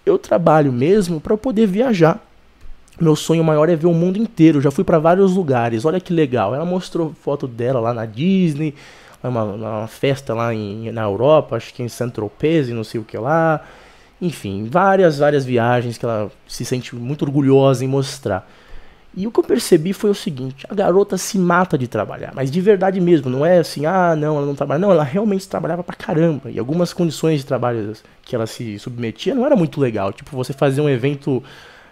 Eu 0.05 0.19
trabalho 0.19 0.73
mesmo 0.73 1.21
para 1.21 1.37
poder 1.37 1.67
viajar. 1.67 2.21
Meu 3.01 3.17
sonho 3.17 3.45
maior 3.45 3.69
é 3.69 3.77
ver 3.77 3.87
o 3.87 3.95
mundo 3.95 4.19
inteiro. 4.19 4.61
Já 4.61 4.71
fui 4.71 4.85
para 4.85 4.99
vários 4.99 5.35
lugares. 5.35 5.85
Olha 5.85 6.01
que 6.01 6.13
legal. 6.13 6.55
Ela 6.55 6.65
mostrou 6.65 7.15
foto 7.23 7.47
dela 7.47 7.81
lá 7.81 7.95
na 7.95 8.05
Disney, 8.05 8.75
uma, 9.23 9.45
uma 9.45 9.87
festa 9.87 10.35
lá 10.35 10.53
em, 10.53 10.91
na 10.91 11.03
Europa, 11.03 11.57
acho 11.57 11.73
que 11.73 11.83
em 11.83 11.89
Saint-Tropez, 11.89 12.69
não 12.71 12.85
sei 12.85 13.01
o 13.01 13.05
que 13.05 13.17
lá 13.17 13.65
enfim, 14.21 14.69
várias, 14.71 15.19
várias 15.19 15.45
viagens 15.45 15.97
que 15.97 16.05
ela 16.05 16.31
se 16.47 16.65
sente 16.65 16.95
muito 16.95 17.23
orgulhosa 17.25 17.85
em 17.85 17.89
mostrar. 17.89 18.49
E 19.17 19.27
o 19.27 19.31
que 19.33 19.41
eu 19.41 19.45
percebi 19.45 19.93
foi 19.93 20.11
o 20.11 20.15
seguinte: 20.15 20.67
a 20.69 20.75
garota 20.75 21.19
se 21.19 21.37
mata 21.37 21.77
de 21.77 21.89
trabalhar, 21.89 22.33
mas 22.35 22.51
de 22.51 22.61
verdade 22.61 23.01
mesmo, 23.01 23.29
não 23.29 23.45
é 23.45 23.59
assim, 23.59 23.85
ah, 23.87 24.15
não, 24.15 24.37
ela 24.37 24.47
não 24.47 24.55
trabalha. 24.55 24.79
Não, 24.79 24.91
ela 24.91 25.03
realmente 25.03 25.49
trabalhava 25.49 25.83
pra 25.83 25.97
caramba. 25.97 26.51
E 26.51 26.59
algumas 26.59 26.93
condições 26.93 27.41
de 27.41 27.47
trabalho 27.47 27.93
que 28.23 28.37
ela 28.37 28.47
se 28.47 28.79
submetia 28.79 29.35
não 29.35 29.45
era 29.45 29.57
muito 29.57 29.81
legal. 29.81 30.13
Tipo, 30.13 30.37
você 30.37 30.53
fazer 30.53 30.81
um 30.81 30.89
evento 30.89 31.43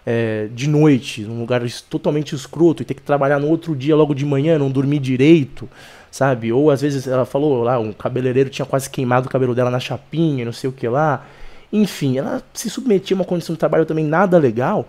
é, 0.05 0.47
de 0.53 0.67
noite, 0.67 1.21
num 1.21 1.39
lugar 1.41 1.61
totalmente 1.89 2.33
escroto, 2.33 2.81
e 2.81 2.85
ter 2.85 2.93
que 2.93 3.01
trabalhar 3.01 3.39
no 3.39 3.47
outro 3.47 3.75
dia 3.75 3.95
logo 3.95 4.15
de 4.15 4.25
manhã, 4.25 4.57
não 4.57 4.71
dormir 4.71 4.99
direito, 4.99 5.69
sabe? 6.09 6.51
Ou 6.51 6.71
às 6.71 6.81
vezes 6.81 7.05
ela 7.07 7.25
falou 7.25 7.63
lá, 7.63 7.77
um 7.79 7.91
cabeleireiro 7.91 8.49
tinha 8.49 8.65
quase 8.65 8.89
queimado 8.89 9.27
o 9.27 9.29
cabelo 9.29 9.53
dela 9.53 9.69
na 9.69 9.79
chapinha, 9.79 10.45
não 10.45 10.53
sei 10.53 10.69
o 10.69 10.73
que 10.73 10.87
lá. 10.87 11.25
Enfim, 11.71 12.17
ela 12.17 12.41
se 12.53 12.69
submetia 12.69 13.15
a 13.15 13.19
uma 13.19 13.25
condição 13.25 13.53
de 13.53 13.59
trabalho 13.59 13.85
também 13.85 14.05
nada 14.05 14.37
legal, 14.37 14.87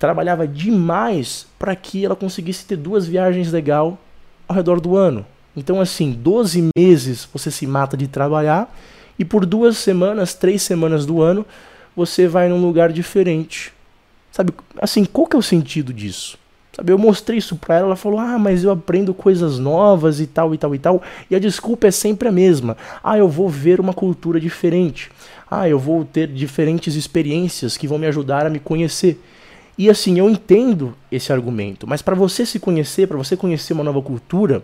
trabalhava 0.00 0.48
demais 0.48 1.46
para 1.58 1.76
que 1.76 2.04
ela 2.04 2.16
conseguisse 2.16 2.64
ter 2.64 2.76
duas 2.76 3.06
viagens 3.06 3.52
legal 3.52 3.96
ao 4.48 4.56
redor 4.56 4.80
do 4.80 4.96
ano. 4.96 5.24
Então, 5.56 5.80
assim, 5.80 6.10
12 6.10 6.70
meses 6.76 7.28
você 7.32 7.50
se 7.50 7.66
mata 7.66 7.96
de 7.96 8.08
trabalhar 8.08 8.74
e 9.18 9.24
por 9.24 9.46
duas 9.46 9.76
semanas, 9.76 10.34
três 10.34 10.62
semanas 10.62 11.06
do 11.06 11.20
ano, 11.20 11.46
você 11.94 12.26
vai 12.26 12.48
num 12.48 12.60
lugar 12.60 12.90
diferente. 12.90 13.72
Sabe, 14.32 14.52
assim, 14.80 15.04
qual 15.04 15.26
que 15.26 15.36
é 15.36 15.38
o 15.38 15.42
sentido 15.42 15.92
disso? 15.92 16.38
Sabe, 16.74 16.92
eu 16.92 16.98
mostrei 16.98 17.38
isso 17.38 17.56
pra 17.56 17.76
ela, 17.76 17.86
ela 17.88 17.96
falou: 17.96 18.18
"Ah, 18.18 18.38
mas 18.38 18.64
eu 18.64 18.70
aprendo 18.70 19.12
coisas 19.12 19.58
novas 19.58 20.20
e 20.20 20.26
tal 20.26 20.54
e 20.54 20.58
tal 20.58 20.74
e 20.74 20.78
tal". 20.78 21.02
E 21.28 21.34
a 21.34 21.38
desculpa 21.38 21.88
é 21.88 21.90
sempre 21.90 22.28
a 22.28 22.32
mesma. 22.32 22.76
Ah, 23.02 23.18
eu 23.18 23.28
vou 23.28 23.48
ver 23.48 23.80
uma 23.80 23.92
cultura 23.92 24.40
diferente 24.40 25.10
ah, 25.50 25.68
eu 25.68 25.78
vou 25.78 26.04
ter 26.04 26.28
diferentes 26.28 26.94
experiências 26.94 27.76
que 27.76 27.88
vão 27.88 27.98
me 27.98 28.06
ajudar 28.06 28.46
a 28.46 28.50
me 28.50 28.60
conhecer. 28.60 29.20
E 29.78 29.88
assim, 29.88 30.18
eu 30.18 30.28
entendo 30.28 30.94
esse 31.10 31.32
argumento, 31.32 31.86
mas 31.86 32.02
para 32.02 32.14
você 32.14 32.44
se 32.44 32.58
conhecer, 32.58 33.06
para 33.06 33.16
você 33.16 33.36
conhecer 33.36 33.72
uma 33.72 33.84
nova 33.84 34.02
cultura, 34.02 34.62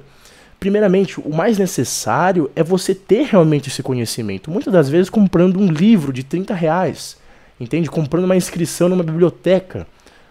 primeiramente, 0.60 1.20
o 1.20 1.34
mais 1.34 1.58
necessário 1.58 2.50
é 2.54 2.62
você 2.62 2.94
ter 2.94 3.26
realmente 3.26 3.68
esse 3.68 3.82
conhecimento. 3.82 4.50
Muitas 4.50 4.72
das 4.72 4.88
vezes 4.88 5.08
comprando 5.08 5.58
um 5.58 5.66
livro 5.66 6.12
de 6.12 6.22
30 6.22 6.54
reais, 6.54 7.16
entende? 7.58 7.88
Comprando 7.88 8.24
uma 8.24 8.36
inscrição 8.36 8.88
numa 8.88 9.02
biblioteca, 9.02 9.86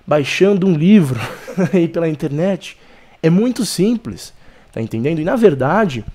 baixando 0.06 0.68
um 0.68 0.74
livro 0.74 1.20
aí 1.74 1.88
pela 1.88 2.08
internet. 2.08 2.78
É 3.24 3.30
muito 3.30 3.66
simples, 3.66 4.34
tá 4.72 4.82
entendendo? 4.82 5.20
E 5.20 5.24
na 5.24 5.36
verdade, 5.36 6.06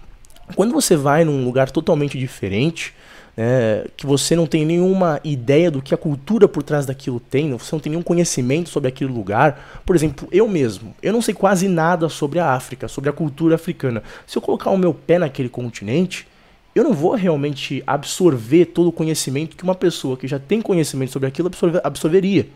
quando 0.55 0.73
você 0.73 0.97
vai 0.97 1.25
num 1.25 1.45
lugar 1.45 1.71
totalmente 1.71 2.19
diferente, 2.19 2.95
é, 3.43 3.89
que 3.97 4.05
você 4.05 4.37
não 4.37 4.47
tem 4.47 4.67
nenhuma 4.67 5.19
ideia 5.25 5.71
do 5.71 5.81
que 5.81 5.95
a 5.95 5.97
cultura 5.97 6.47
por 6.47 6.63
trás 6.63 6.85
daquilo 6.85 7.19
tem, 7.19 7.57
você 7.57 7.75
não 7.75 7.81
tem 7.81 7.89
nenhum 7.89 8.03
conhecimento 8.03 8.69
sobre 8.69 8.91
aquele 8.91 9.11
lugar. 9.11 9.81
Por 9.87 9.97
exemplo, 9.97 10.29
eu 10.31 10.47
mesmo, 10.47 10.95
eu 11.03 11.11
não 11.11 11.23
sei 11.23 11.33
quase 11.33 11.67
nada 11.67 12.11
sobre 12.11 12.39
a 12.39 12.53
África, 12.53 12.87
sobre 12.87 13.09
a 13.09 13.15
cultura 13.15 13.55
africana. 13.55 14.03
Se 14.27 14.37
eu 14.37 14.43
colocar 14.43 14.69
o 14.69 14.77
meu 14.77 14.93
pé 14.93 15.19
naquele 15.19 15.49
continente, 15.49 16.29
eu 16.75 16.85
não 16.85 16.93
vou 16.93 17.15
realmente 17.15 17.83
absorver 17.87 18.67
todo 18.67 18.89
o 18.91 18.93
conhecimento 18.93 19.57
que 19.57 19.65
uma 19.65 19.75
pessoa 19.75 20.19
que 20.19 20.29
já 20.29 20.39
tem 20.39 20.61
conhecimento 20.61 21.11
sobre 21.11 21.27
aquilo 21.27 21.49
absorver, 21.49 21.81
absorveria. 21.83 22.47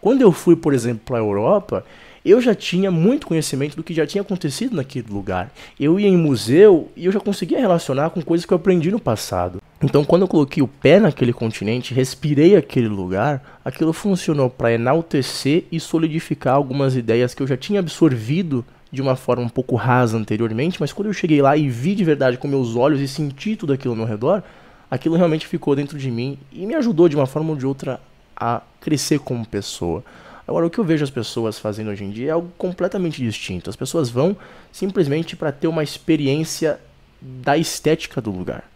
Quando 0.00 0.22
eu 0.22 0.32
fui, 0.32 0.56
por 0.56 0.72
exemplo, 0.72 1.02
para 1.04 1.18
a 1.18 1.20
Europa, 1.20 1.84
eu 2.24 2.40
já 2.40 2.54
tinha 2.54 2.90
muito 2.90 3.26
conhecimento 3.26 3.76
do 3.76 3.82
que 3.82 3.92
já 3.92 4.06
tinha 4.06 4.22
acontecido 4.22 4.74
naquele 4.74 5.10
lugar. 5.10 5.52
Eu 5.78 6.00
ia 6.00 6.08
em 6.08 6.16
museu 6.16 6.88
e 6.96 7.04
eu 7.04 7.12
já 7.12 7.20
conseguia 7.20 7.60
relacionar 7.60 8.08
com 8.08 8.22
coisas 8.22 8.46
que 8.46 8.54
eu 8.54 8.56
aprendi 8.56 8.90
no 8.90 8.98
passado. 8.98 9.59
Então, 9.82 10.04
quando 10.04 10.22
eu 10.22 10.28
coloquei 10.28 10.62
o 10.62 10.68
pé 10.68 11.00
naquele 11.00 11.32
continente, 11.32 11.94
respirei 11.94 12.54
aquele 12.54 12.88
lugar, 12.88 13.60
aquilo 13.64 13.94
funcionou 13.94 14.50
para 14.50 14.72
enaltecer 14.72 15.64
e 15.72 15.80
solidificar 15.80 16.54
algumas 16.54 16.94
ideias 16.94 17.32
que 17.32 17.42
eu 17.42 17.46
já 17.46 17.56
tinha 17.56 17.80
absorvido 17.80 18.62
de 18.92 19.00
uma 19.00 19.16
forma 19.16 19.42
um 19.42 19.48
pouco 19.48 19.76
rasa 19.76 20.18
anteriormente, 20.18 20.78
mas 20.78 20.92
quando 20.92 21.06
eu 21.06 21.14
cheguei 21.14 21.40
lá 21.40 21.56
e 21.56 21.68
vi 21.70 21.94
de 21.94 22.04
verdade 22.04 22.36
com 22.36 22.46
meus 22.46 22.76
olhos 22.76 23.00
e 23.00 23.08
senti 23.08 23.56
tudo 23.56 23.72
aquilo 23.72 23.92
ao 23.92 23.96
meu 23.96 24.06
redor, 24.06 24.42
aquilo 24.90 25.16
realmente 25.16 25.46
ficou 25.46 25.74
dentro 25.74 25.96
de 25.96 26.10
mim 26.10 26.36
e 26.52 26.66
me 26.66 26.74
ajudou 26.74 27.08
de 27.08 27.16
uma 27.16 27.26
forma 27.26 27.50
ou 27.50 27.56
de 27.56 27.64
outra 27.64 28.00
a 28.36 28.60
crescer 28.80 29.20
como 29.20 29.46
pessoa. 29.46 30.04
Agora, 30.46 30.66
o 30.66 30.70
que 30.70 30.78
eu 30.78 30.84
vejo 30.84 31.04
as 31.04 31.10
pessoas 31.10 31.58
fazendo 31.58 31.88
hoje 31.88 32.04
em 32.04 32.10
dia 32.10 32.28
é 32.28 32.32
algo 32.32 32.50
completamente 32.58 33.22
distinto. 33.22 33.70
As 33.70 33.76
pessoas 33.76 34.10
vão 34.10 34.36
simplesmente 34.72 35.36
para 35.36 35.52
ter 35.52 35.68
uma 35.68 35.82
experiência 35.82 36.78
da 37.22 37.56
estética 37.56 38.20
do 38.20 38.30
lugar. 38.30 38.69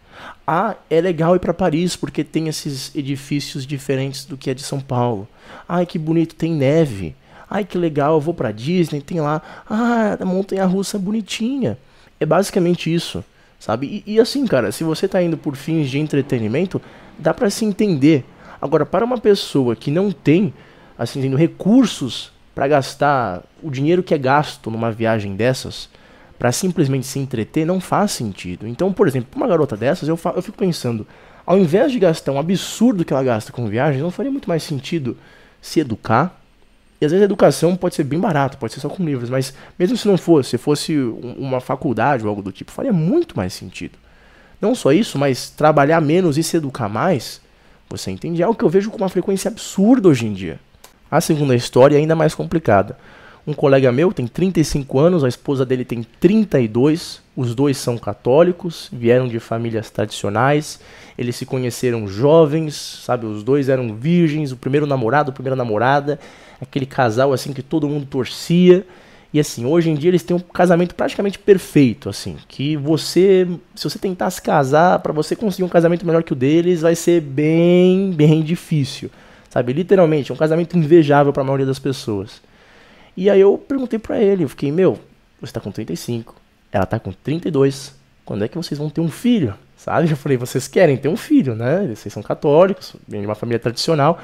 Ah, 0.45 0.75
é 0.89 1.01
legal 1.01 1.35
ir 1.35 1.39
para 1.39 1.53
Paris 1.53 1.95
porque 1.95 2.23
tem 2.23 2.47
esses 2.47 2.95
edifícios 2.95 3.65
diferentes 3.65 4.25
do 4.25 4.37
que 4.37 4.49
é 4.49 4.53
de 4.53 4.61
São 4.61 4.79
Paulo. 4.79 5.27
Ai, 5.67 5.85
que 5.85 5.97
bonito, 5.97 6.35
tem 6.35 6.53
neve. 6.53 7.15
Ai, 7.49 7.63
que 7.63 7.77
legal, 7.77 8.15
eu 8.15 8.21
vou 8.21 8.33
para 8.33 8.51
Disney, 8.51 9.01
tem 9.01 9.21
lá. 9.21 9.41
Ah, 9.69 10.17
a 10.19 10.25
montanha 10.25 10.65
russa 10.65 10.97
é 10.97 10.99
bonitinha. 10.99 11.77
É 12.19 12.25
basicamente 12.25 12.93
isso, 12.93 13.23
sabe? 13.59 14.03
E, 14.05 14.13
e, 14.13 14.19
assim, 14.19 14.45
cara, 14.47 14.71
se 14.71 14.83
você 14.83 15.07
tá 15.07 15.21
indo 15.21 15.37
por 15.37 15.55
fins 15.55 15.89
de 15.89 15.99
entretenimento, 15.99 16.81
dá 17.17 17.33
para 17.33 17.49
se 17.49 17.65
entender. 17.65 18.23
Agora, 18.61 18.85
para 18.85 19.05
uma 19.05 19.17
pessoa 19.17 19.75
que 19.75 19.91
não 19.91 20.11
tem, 20.11 20.53
assim, 20.97 21.21
tendo 21.21 21.35
recursos 21.35 22.31
para 22.53 22.67
gastar 22.67 23.43
o 23.61 23.69
dinheiro 23.69 24.01
que 24.01 24.13
é 24.13 24.17
gasto 24.17 24.71
numa 24.71 24.91
viagem 24.91 25.35
dessas, 25.35 25.89
para 26.37 26.51
simplesmente 26.51 27.07
se 27.07 27.19
entreter, 27.19 27.65
não 27.65 27.79
faz 27.79 28.11
sentido. 28.11 28.67
Então, 28.67 28.91
por 28.91 29.07
exemplo, 29.07 29.29
uma 29.35 29.47
garota 29.47 29.77
dessas, 29.77 30.07
eu, 30.09 30.19
eu 30.35 30.41
fico 30.41 30.57
pensando, 30.57 31.07
ao 31.45 31.57
invés 31.57 31.91
de 31.91 31.99
gastar 31.99 32.31
um 32.31 32.39
absurdo 32.39 33.05
que 33.05 33.13
ela 33.13 33.23
gasta 33.23 33.51
com 33.51 33.67
viagens, 33.67 34.01
não 34.01 34.11
faria 34.11 34.31
muito 34.31 34.49
mais 34.49 34.63
sentido 34.63 35.17
se 35.61 35.79
educar? 35.79 36.41
E 36.99 37.05
às 37.05 37.11
vezes 37.11 37.23
a 37.23 37.25
educação 37.25 37.75
pode 37.75 37.95
ser 37.95 38.03
bem 38.03 38.19
barata, 38.19 38.57
pode 38.57 38.73
ser 38.73 38.79
só 38.79 38.89
com 38.89 39.03
livros, 39.03 39.29
mas 39.29 39.53
mesmo 39.77 39.97
se 39.97 40.07
não 40.07 40.17
fosse, 40.17 40.51
se 40.51 40.57
fosse 40.57 40.97
uma 41.37 41.59
faculdade 41.59 42.23
ou 42.23 42.29
algo 42.29 42.41
do 42.41 42.51
tipo, 42.51 42.71
faria 42.71 42.93
muito 42.93 43.35
mais 43.35 43.53
sentido. 43.53 43.97
Não 44.59 44.73
só 44.73 44.91
isso, 44.91 45.17
mas 45.17 45.49
trabalhar 45.49 46.01
menos 46.01 46.37
e 46.37 46.43
se 46.43 46.57
educar 46.57 46.87
mais, 46.87 47.41
você 47.89 48.11
entende? 48.11 48.41
É 48.41 48.45
algo 48.45 48.57
que 48.57 48.63
eu 48.63 48.69
vejo 48.69 48.89
com 48.89 48.97
uma 48.97 49.09
frequência 49.09 49.49
absurda 49.49 50.07
hoje 50.07 50.25
em 50.25 50.33
dia. 50.33 50.59
A 51.11 51.21
segunda 51.21 51.55
história 51.55 51.95
é 51.95 51.99
ainda 51.99 52.15
mais 52.15 52.33
complicada. 52.33 52.97
Um 53.47 53.53
colega 53.53 53.91
meu 53.91 54.11
tem 54.11 54.25
35 54.25 54.99
anos, 54.99 55.23
a 55.23 55.27
esposa 55.27 55.63
dele 55.63 55.85
tem 55.85 56.03
32, 56.19 57.21
os 57.35 57.53
dois 57.53 57.77
são 57.77 57.95
católicos, 57.95 58.89
vieram 58.91 59.27
de 59.27 59.39
famílias 59.39 59.91
tradicionais, 59.91 60.79
eles 61.15 61.35
se 61.35 61.45
conheceram 61.45 62.07
jovens, 62.07 62.73
sabe? 63.05 63.27
Os 63.27 63.43
dois 63.43 63.69
eram 63.69 63.95
virgens, 63.95 64.51
o 64.51 64.57
primeiro 64.57 64.87
namorado, 64.87 65.29
a 65.29 65.33
primeira 65.33 65.55
namorada, 65.55 66.19
aquele 66.59 66.87
casal 66.87 67.33
assim 67.33 67.53
que 67.53 67.61
todo 67.61 67.87
mundo 67.87 68.07
torcia. 68.07 68.83
E 69.31 69.39
assim, 69.39 69.63
hoje 69.63 69.91
em 69.91 69.95
dia 69.95 70.09
eles 70.09 70.23
têm 70.23 70.35
um 70.35 70.39
casamento 70.39 70.95
praticamente 70.95 71.37
perfeito, 71.37 72.09
assim, 72.09 72.37
que 72.47 72.75
você, 72.77 73.47
se 73.75 73.83
você 73.83 73.99
tentar 73.99 74.31
se 74.31 74.41
casar, 74.41 74.99
para 74.99 75.13
você 75.13 75.35
conseguir 75.35 75.65
um 75.65 75.69
casamento 75.69 76.05
melhor 76.05 76.23
que 76.23 76.33
o 76.33 76.35
deles, 76.35 76.81
vai 76.81 76.95
ser 76.95 77.21
bem, 77.21 78.11
bem 78.11 78.41
difícil. 78.41 79.11
Sabe? 79.51 79.71
Literalmente, 79.71 80.31
é 80.31 80.33
um 80.33 80.37
casamento 80.37 80.75
invejável 80.75 81.31
para 81.31 81.43
a 81.43 81.45
maioria 81.45 81.65
das 81.65 81.79
pessoas. 81.79 82.41
E 83.15 83.29
aí 83.29 83.39
eu 83.39 83.57
perguntei 83.57 83.97
para 83.97 84.21
ele, 84.21 84.43
eu 84.43 84.49
fiquei, 84.49 84.71
meu, 84.71 84.99
você 85.39 85.53
tá 85.53 85.59
com 85.59 85.71
35, 85.71 86.35
ela 86.71 86.85
tá 86.85 86.99
com 86.99 87.11
32, 87.11 87.95
quando 88.25 88.43
é 88.43 88.47
que 88.47 88.57
vocês 88.57 88.77
vão 88.77 88.89
ter 88.89 89.01
um 89.01 89.09
filho? 89.09 89.53
Sabe? 89.77 90.09
Eu 90.09 90.17
falei, 90.17 90.37
vocês 90.37 90.67
querem 90.67 90.97
ter 90.97 91.07
um 91.07 91.15
filho, 91.15 91.55
né? 91.55 91.85
Vocês 91.95 92.13
são 92.13 92.23
católicos, 92.23 92.95
vêm 93.07 93.21
de 93.21 93.27
uma 93.27 93.35
família 93.35 93.59
tradicional. 93.59 94.19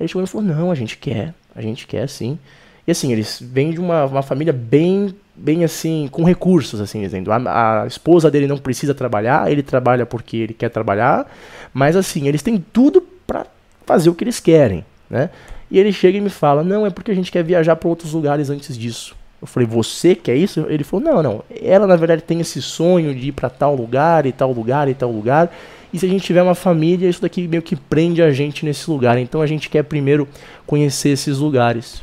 Ele 0.00 0.08
chegou 0.08 0.22
e 0.22 0.26
falou, 0.26 0.46
não, 0.46 0.70
a 0.70 0.74
gente 0.74 0.96
quer, 0.96 1.34
a 1.54 1.60
gente 1.60 1.86
quer 1.86 2.08
sim. 2.08 2.38
E 2.86 2.90
assim, 2.90 3.12
eles 3.12 3.38
vêm 3.40 3.70
de 3.70 3.80
uma, 3.80 4.04
uma 4.04 4.22
família 4.22 4.52
bem, 4.52 5.14
bem 5.34 5.64
assim, 5.64 6.08
com 6.10 6.24
recursos, 6.24 6.80
assim, 6.80 7.00
dizendo. 7.00 7.32
A, 7.32 7.82
a 7.82 7.86
esposa 7.86 8.30
dele 8.30 8.46
não 8.46 8.58
precisa 8.58 8.94
trabalhar, 8.94 9.50
ele 9.50 9.62
trabalha 9.62 10.04
porque 10.04 10.36
ele 10.38 10.54
quer 10.54 10.68
trabalhar, 10.68 11.30
mas 11.72 11.96
assim, 11.96 12.28
eles 12.28 12.42
têm 12.42 12.62
tudo 12.72 13.00
para 13.26 13.46
fazer 13.86 14.10
o 14.10 14.14
que 14.14 14.24
eles 14.24 14.40
querem, 14.40 14.84
né? 15.08 15.30
E 15.70 15.78
ele 15.78 15.92
chega 15.92 16.18
e 16.18 16.20
me 16.20 16.30
fala: 16.30 16.62
Não, 16.62 16.86
é 16.86 16.90
porque 16.90 17.10
a 17.10 17.14
gente 17.14 17.32
quer 17.32 17.42
viajar 17.42 17.76
para 17.76 17.88
outros 17.88 18.12
lugares 18.12 18.50
antes 18.50 18.76
disso. 18.76 19.16
Eu 19.40 19.46
falei: 19.46 19.68
Você 19.68 20.14
quer 20.14 20.36
isso? 20.36 20.66
Ele 20.68 20.84
falou: 20.84 21.04
Não, 21.04 21.22
não. 21.22 21.44
Ela 21.62 21.86
na 21.86 21.96
verdade 21.96 22.22
tem 22.22 22.40
esse 22.40 22.60
sonho 22.62 23.14
de 23.14 23.28
ir 23.28 23.32
para 23.32 23.50
tal 23.50 23.74
lugar 23.74 24.26
e 24.26 24.32
tal 24.32 24.52
lugar 24.52 24.88
e 24.88 24.94
tal 24.94 25.10
lugar. 25.10 25.54
E 25.92 25.98
se 25.98 26.06
a 26.06 26.08
gente 26.08 26.24
tiver 26.24 26.42
uma 26.42 26.56
família, 26.56 27.08
isso 27.08 27.22
daqui 27.22 27.46
meio 27.46 27.62
que 27.62 27.76
prende 27.76 28.20
a 28.20 28.32
gente 28.32 28.64
nesse 28.64 28.90
lugar. 28.90 29.16
Então 29.16 29.40
a 29.40 29.46
gente 29.46 29.70
quer 29.70 29.84
primeiro 29.84 30.26
conhecer 30.66 31.10
esses 31.10 31.38
lugares. 31.38 32.02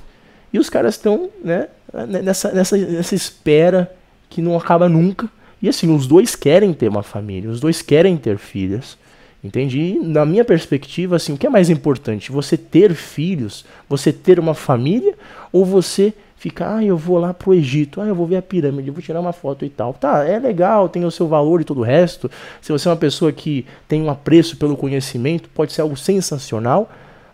E 0.53 0.59
os 0.59 0.69
caras 0.69 0.95
estão 0.95 1.29
né, 1.43 1.67
nessa, 2.07 2.51
nessa, 2.51 2.77
nessa 2.77 3.15
espera 3.15 3.93
que 4.29 4.41
não 4.41 4.57
acaba 4.57 4.87
nunca. 4.87 5.29
E 5.61 5.69
assim, 5.69 5.93
os 5.93 6.07
dois 6.07 6.35
querem 6.35 6.73
ter 6.73 6.89
uma 6.89 7.03
família, 7.03 7.49
os 7.49 7.59
dois 7.59 7.81
querem 7.81 8.17
ter 8.17 8.37
filhas. 8.37 8.97
Entendi. 9.43 9.99
Na 9.99 10.25
minha 10.25 10.45
perspectiva, 10.45 11.15
assim, 11.15 11.33
o 11.33 11.37
que 11.37 11.47
é 11.47 11.49
mais 11.49 11.69
importante? 11.69 12.31
Você 12.31 12.55
ter 12.55 12.93
filhos, 12.93 13.65
você 13.89 14.13
ter 14.13 14.39
uma 14.39 14.53
família, 14.53 15.15
ou 15.51 15.65
você 15.65 16.13
ficar, 16.35 16.77
ah, 16.77 16.83
eu 16.83 16.97
vou 16.97 17.19
lá 17.19 17.33
pro 17.33 17.53
Egito, 17.53 18.01
ah, 18.01 18.07
eu 18.07 18.15
vou 18.15 18.25
ver 18.25 18.37
a 18.37 18.41
pirâmide, 18.41 18.89
vou 18.89 19.01
tirar 19.01 19.19
uma 19.19 19.33
foto 19.33 19.63
e 19.65 19.69
tal. 19.69 19.93
Tá, 19.93 20.23
é 20.23 20.39
legal, 20.39 20.89
tem 20.89 21.05
o 21.05 21.11
seu 21.11 21.27
valor 21.27 21.61
e 21.61 21.63
todo 21.63 21.81
o 21.81 21.83
resto. 21.83 22.29
Se 22.61 22.71
você 22.71 22.87
é 22.87 22.91
uma 22.91 22.97
pessoa 22.97 23.31
que 23.31 23.65
tem 23.87 24.01
um 24.01 24.09
apreço 24.09 24.57
pelo 24.57 24.77
conhecimento, 24.77 25.49
pode 25.49 25.71
ser 25.73 25.81
algo 25.81 25.97
sensacional. 25.97 26.89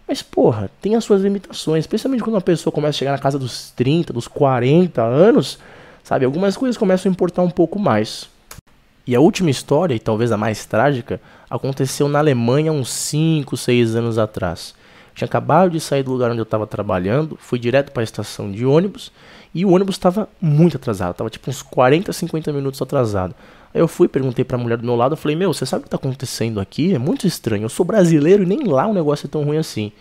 Mas, 0.08 0.22
porra, 0.22 0.70
tem 0.82 0.96
as 0.96 1.04
suas 1.04 1.22
limitações, 1.22 1.84
especialmente 1.84 2.24
quando 2.24 2.36
uma 2.36 2.42
pessoa 2.42 2.72
começa 2.72 2.98
a 2.98 3.00
chegar 3.00 3.12
na 3.12 3.18
casa 3.18 3.38
dos 3.38 3.72
30, 3.72 4.14
dos 4.14 4.28
40 4.28 5.02
anos, 5.02 5.60
sabe? 6.04 6.24
Algumas 6.24 6.56
coisas 6.56 6.78
começam 6.78 7.10
a 7.10 7.12
importar 7.12 7.42
um 7.42 7.50
pouco 7.50 7.78
mais. 7.78 8.30
E 9.08 9.16
a 9.16 9.22
última 9.22 9.50
história, 9.50 9.96
e 9.96 10.00
talvez 10.00 10.34
a 10.34 10.38
mais 10.38 10.66
trágica, 10.66 11.22
aconteceu 11.50 12.10
na 12.10 12.20
Alemanha 12.20 12.74
uns 12.74 12.90
5, 12.90 13.56
6 13.56 13.96
anos 13.96 14.18
atrás. 14.18 14.76
Tinha 15.16 15.26
acabado 15.26 15.72
de 15.72 15.80
sair 15.80 16.04
do 16.04 16.12
lugar 16.12 16.30
onde 16.30 16.42
eu 16.42 16.44
estava 16.44 16.68
trabalhando, 16.68 17.38
fui 17.42 17.58
direto 17.58 17.92
para 17.94 18.02
a 18.02 18.04
estação 18.04 18.52
de 18.52 18.66
ônibus 18.66 19.12
e 19.56 19.66
o 19.66 19.72
ônibus 19.72 19.96
estava 19.96 20.28
muito 20.42 20.76
atrasado, 20.76 21.12
estava 21.12 21.30
tipo 21.30 21.50
uns 21.50 21.62
40, 21.62 22.12
50 22.12 22.52
minutos 22.52 22.82
atrasado. 22.82 23.34
Aí 23.74 23.80
eu 23.80 23.88
fui, 23.88 24.10
perguntei 24.10 24.44
para 24.44 24.58
a 24.58 24.60
mulher 24.60 24.78
do 24.78 24.86
meu 24.86 24.96
lado, 24.96 25.16
falei: 25.16 25.38
"Meu, 25.38 25.54
você 25.54 25.66
sabe 25.66 25.80
o 25.80 25.84
que 25.84 25.88
está 25.88 25.98
acontecendo 25.98 26.60
aqui? 26.60 26.94
É 26.94 27.00
muito 27.00 27.26
estranho. 27.26 27.64
Eu 27.64 27.70
sou 27.70 27.86
brasileiro 27.86 28.44
e 28.44 28.46
nem 28.46 28.66
lá 28.66 28.88
o 28.88 28.94
negócio 28.94 29.26
é 29.26 29.30
tão 29.30 29.44
ruim 29.44 29.58
assim". 29.58 29.92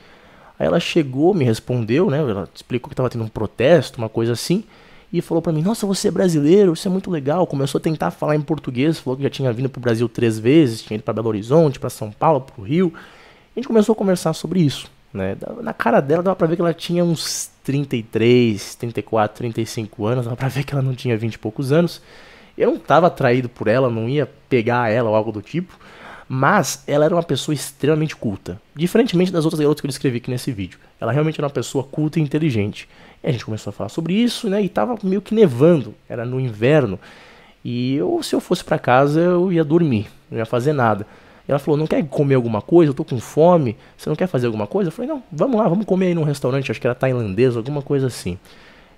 Aí 0.59 0.67
ela 0.67 0.81
chegou, 0.81 1.33
me 1.33 1.45
respondeu, 1.45 2.11
né? 2.11 2.19
Ela 2.19 2.49
explicou 2.53 2.89
que 2.89 2.95
estava 2.95 3.09
tendo 3.09 3.25
um 3.25 3.29
protesto, 3.29 3.99
uma 3.99 4.09
coisa 4.09 4.33
assim 4.33 4.65
e 5.13 5.21
falou 5.21 5.41
para 5.41 5.53
mim: 5.53 5.63
Nossa, 5.63 5.87
você 5.87 6.09
é 6.09 6.11
brasileiro, 6.11 6.73
isso 6.73 6.87
é 6.87 6.91
muito 6.91 7.11
legal. 7.11 7.47
Começou 7.47 7.79
a 7.79 7.83
tentar 7.83 8.11
falar 8.11 8.37
em 8.37 8.41
português, 8.41 8.99
falou 8.99 9.17
que 9.17 9.23
já 9.23 9.31
tinha 9.31 9.53
vindo 9.53 9.69
para 9.69 9.79
o 9.79 9.83
Brasil 9.83 10.09
três 10.09 10.39
vezes, 10.39 10.83
tinha 10.83 10.97
ido 10.97 11.05
para 11.05 11.15
Belo 11.15 11.29
Horizonte, 11.29 11.79
para 11.79 11.91
São 11.91 12.11
Paulo, 12.11 12.41
para 12.41 12.61
o 12.61 12.65
Rio. 12.65 12.93
A 13.55 13.59
gente 13.59 13.69
começou 13.69 13.93
a 13.93 13.97
conversar 13.97 14.33
sobre 14.33 14.61
isso. 14.61 14.91
Né? 15.13 15.37
Na 15.63 15.73
cara 15.73 16.01
dela 16.01 16.23
dava 16.23 16.37
pra 16.37 16.47
ver 16.47 16.57
que 16.57 16.63
ela 16.63 16.75
tinha 16.75 17.03
uns 17.05 17.51
33, 17.65 18.75
34, 18.75 19.39
35 19.39 20.07
anos, 20.07 20.25
dava 20.25 20.37
pra 20.37 20.49
ver 20.49 20.65
que 20.65 20.75
ela 20.75 20.83
não 20.83 20.95
tinha 20.95 21.17
20 21.17 21.35
e 21.35 21.39
poucos 21.39 21.73
anos. 21.73 22.03
Eu 22.57 22.71
não 22.71 22.77
estava 22.77 23.07
atraído 23.07 23.49
por 23.49 23.67
ela, 23.67 23.91
não 23.91 24.09
ia 24.09 24.31
pegar 24.49 24.91
ela 24.91 25.11
ou 25.11 25.17
algo 25.17 25.33
do 25.33 25.43
tipo, 25.43 25.79
mas 26.29 26.83
ela 26.87 27.05
era 27.05 27.15
uma 27.15 27.23
pessoa 27.23 27.55
extremamente 27.55 28.17
culta. 28.17 28.61
Diferentemente 28.75 29.33
das 29.33 29.45
outras 29.45 29.61
garotas 29.61 29.81
que 29.81 29.87
eu 29.87 29.91
descrevi 29.91 30.19
aqui 30.19 30.31
nesse 30.31 30.51
vídeo. 30.51 30.79
Ela 31.01 31.13
realmente 31.13 31.39
era 31.39 31.47
uma 31.47 31.53
pessoa 31.53 31.85
culta 31.85 32.19
e 32.19 32.23
inteligente. 32.23 32.89
E 33.23 33.29
a 33.29 33.33
gente 33.33 33.45
começou 33.45 33.71
a 33.71 33.73
falar 33.73 33.89
sobre 33.89 34.15
isso, 34.15 34.49
né? 34.49 34.63
E 34.63 34.69
tava 34.69 34.97
meio 35.03 35.23
que 35.23 35.35
nevando, 35.35 35.95
era 36.09 36.25
no 36.25 36.41
inverno. 36.41 36.99
E 37.65 37.97
eu, 37.97 38.23
se 38.23 38.35
eu 38.35 38.41
fosse 38.41 38.65
para 38.65 38.79
casa, 38.79 39.21
eu 39.21 39.53
ia 39.53 39.65
dormir, 39.65 40.09
não 40.31 40.39
ia 40.39 40.47
fazer 40.47 40.73
nada. 40.73 41.07
E 41.47 41.51
ela 41.51 41.59
falou: 41.59 41.77
Não 41.79 41.87
quer 41.87 42.05
comer 42.07 42.35
alguma 42.35 42.61
coisa? 42.61 42.91
Eu 42.91 42.95
tô 42.95 43.05
com 43.05 43.21
fome. 43.21 43.77
Você 43.97 44.09
não 44.09 44.17
quer 44.17 44.27
fazer 44.27 44.47
alguma 44.47 44.67
coisa? 44.67 44.89
Eu 44.89 44.93
falei: 44.93 45.11
Não, 45.11 45.23
vamos 45.31 45.57
lá, 45.57 45.69
vamos 45.69 45.87
comer 45.87 46.07
aí 46.07 46.15
num 46.15 46.25
restaurante, 46.25 46.71
acho 46.71 46.81
que 46.81 46.87
era 46.87 46.95
tailandês, 46.95 47.57
alguma 47.57 47.83
coisa 47.83 48.09
assim. 48.09 48.39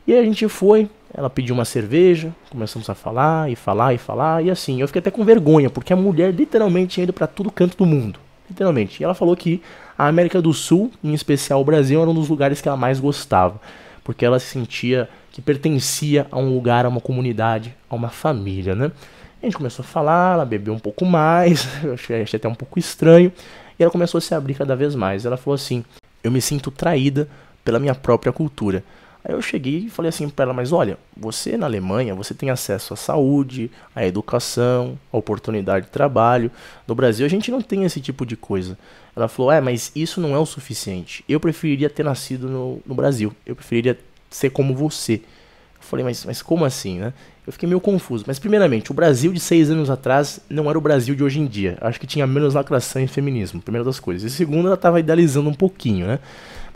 E 0.08 0.12
aí 0.12 0.18
a 0.18 0.24
gente 0.24 0.48
foi, 0.48 0.90
ela 1.14 1.30
pediu 1.30 1.54
uma 1.54 1.64
cerveja, 1.64 2.34
começamos 2.50 2.90
a 2.90 2.94
falar 2.96 3.48
e 3.48 3.54
falar 3.54 3.94
e 3.94 3.98
falar, 3.98 4.42
e 4.42 4.50
assim, 4.50 4.80
eu 4.80 4.88
fiquei 4.88 4.98
até 4.98 5.10
com 5.10 5.24
vergonha, 5.24 5.70
porque 5.70 5.92
a 5.92 5.96
mulher 5.96 6.34
literalmente 6.34 6.94
tinha 6.94 7.04
ido 7.04 7.12
para 7.12 7.28
todo 7.28 7.48
canto 7.50 7.76
do 7.76 7.86
mundo. 7.86 8.18
Literalmente. 8.50 9.00
E 9.00 9.04
ela 9.04 9.14
falou 9.14 9.36
que 9.36 9.62
a 9.96 10.08
América 10.08 10.42
do 10.42 10.52
Sul, 10.52 10.90
em 11.04 11.14
especial 11.14 11.60
o 11.60 11.64
Brasil, 11.64 12.00
era 12.00 12.10
um 12.10 12.14
dos 12.14 12.28
lugares 12.28 12.60
que 12.60 12.66
ela 12.66 12.76
mais 12.76 12.98
gostava 12.98 13.60
porque 14.08 14.24
ela 14.24 14.38
se 14.38 14.46
sentia 14.46 15.06
que 15.30 15.42
pertencia 15.42 16.26
a 16.30 16.38
um 16.38 16.54
lugar, 16.54 16.86
a 16.86 16.88
uma 16.88 16.98
comunidade, 16.98 17.76
a 17.90 17.94
uma 17.94 18.08
família, 18.08 18.74
né? 18.74 18.90
A 19.42 19.44
gente 19.44 19.58
começou 19.58 19.82
a 19.82 19.86
falar, 19.86 20.32
ela 20.32 20.46
bebeu 20.46 20.72
um 20.72 20.78
pouco 20.78 21.04
mais, 21.04 21.68
eu 21.84 21.92
achei 21.92 22.24
até 22.38 22.48
um 22.48 22.54
pouco 22.54 22.78
estranho, 22.78 23.30
e 23.78 23.82
ela 23.82 23.92
começou 23.92 24.16
a 24.16 24.22
se 24.22 24.34
abrir 24.34 24.54
cada 24.54 24.74
vez 24.74 24.94
mais. 24.94 25.26
Ela 25.26 25.36
falou 25.36 25.56
assim: 25.56 25.84
Eu 26.24 26.30
me 26.30 26.40
sinto 26.40 26.70
traída 26.70 27.28
pela 27.62 27.78
minha 27.78 27.94
própria 27.94 28.32
cultura. 28.32 28.82
Aí 29.28 29.35
eu 29.35 29.42
cheguei 29.42 29.80
e 29.80 29.90
falei 29.90 30.08
assim 30.08 30.26
para 30.30 30.44
ela: 30.44 30.54
Mas 30.54 30.73
olha, 30.73 30.97
você 31.14 31.58
na 31.58 31.66
Alemanha, 31.66 32.14
você 32.14 32.32
tem 32.32 32.49
acesso 32.49 32.94
à 32.94 32.97
saúde, 32.97 33.70
à 33.94 34.06
educação, 34.06 34.99
à 35.12 35.18
oportunidade 35.18 35.85
de 35.85 35.92
trabalho. 35.92 36.50
No 36.87 36.94
Brasil 36.94 37.26
a 37.26 37.28
gente 37.28 37.50
não 37.50 37.61
tem 37.61 37.85
esse 37.85 38.00
tipo 38.00 38.25
de 38.25 38.37
coisa. 38.37 38.78
Ela 39.14 39.28
falou: 39.28 39.52
É, 39.52 39.61
mas 39.61 39.92
isso 39.94 40.18
não 40.18 40.35
é 40.35 40.38
o 40.38 40.47
suficiente. 40.47 41.23
Eu 41.28 41.38
preferiria 41.38 41.90
ter 41.90 42.02
nascido 42.02 42.49
no, 42.49 42.80
no 42.87 42.94
Brasil. 42.94 43.35
Eu 43.44 43.54
preferiria 43.54 43.99
ser 44.30 44.49
como 44.49 44.75
você. 44.75 45.14
Eu 45.14 45.82
falei: 45.82 46.06
mas, 46.06 46.25
mas 46.25 46.40
como 46.40 46.64
assim, 46.64 46.99
né? 46.99 47.12
Eu 47.47 47.52
fiquei 47.52 47.66
meio 47.66 47.80
confuso. 47.80 48.25
Mas, 48.26 48.38
primeiramente, 48.38 48.90
o 48.90 48.94
Brasil 48.94 49.32
de 49.32 49.40
seis 49.40 49.70
anos 49.70 49.88
atrás 49.88 50.38
não 50.50 50.68
era 50.68 50.76
o 50.76 50.82
Brasil 50.82 51.14
de 51.14 51.25
hoje 51.25 51.40
em 51.40 51.47
dia. 51.47 51.78
Acho 51.80 51.99
que 51.99 52.06
tinha 52.06 52.26
menos 52.26 52.52
lacração 52.52 53.02
e 53.02 53.06
feminismo, 53.06 53.61
primeira 53.62 53.85
das 53.85 53.99
coisas. 53.99 54.30
E 54.30 54.35
segundo, 54.35 54.66
ela 54.66 54.75
estava 54.75 55.00
idealizando 55.00 55.49
um 55.49 55.54
pouquinho, 55.54 56.06
né? 56.06 56.18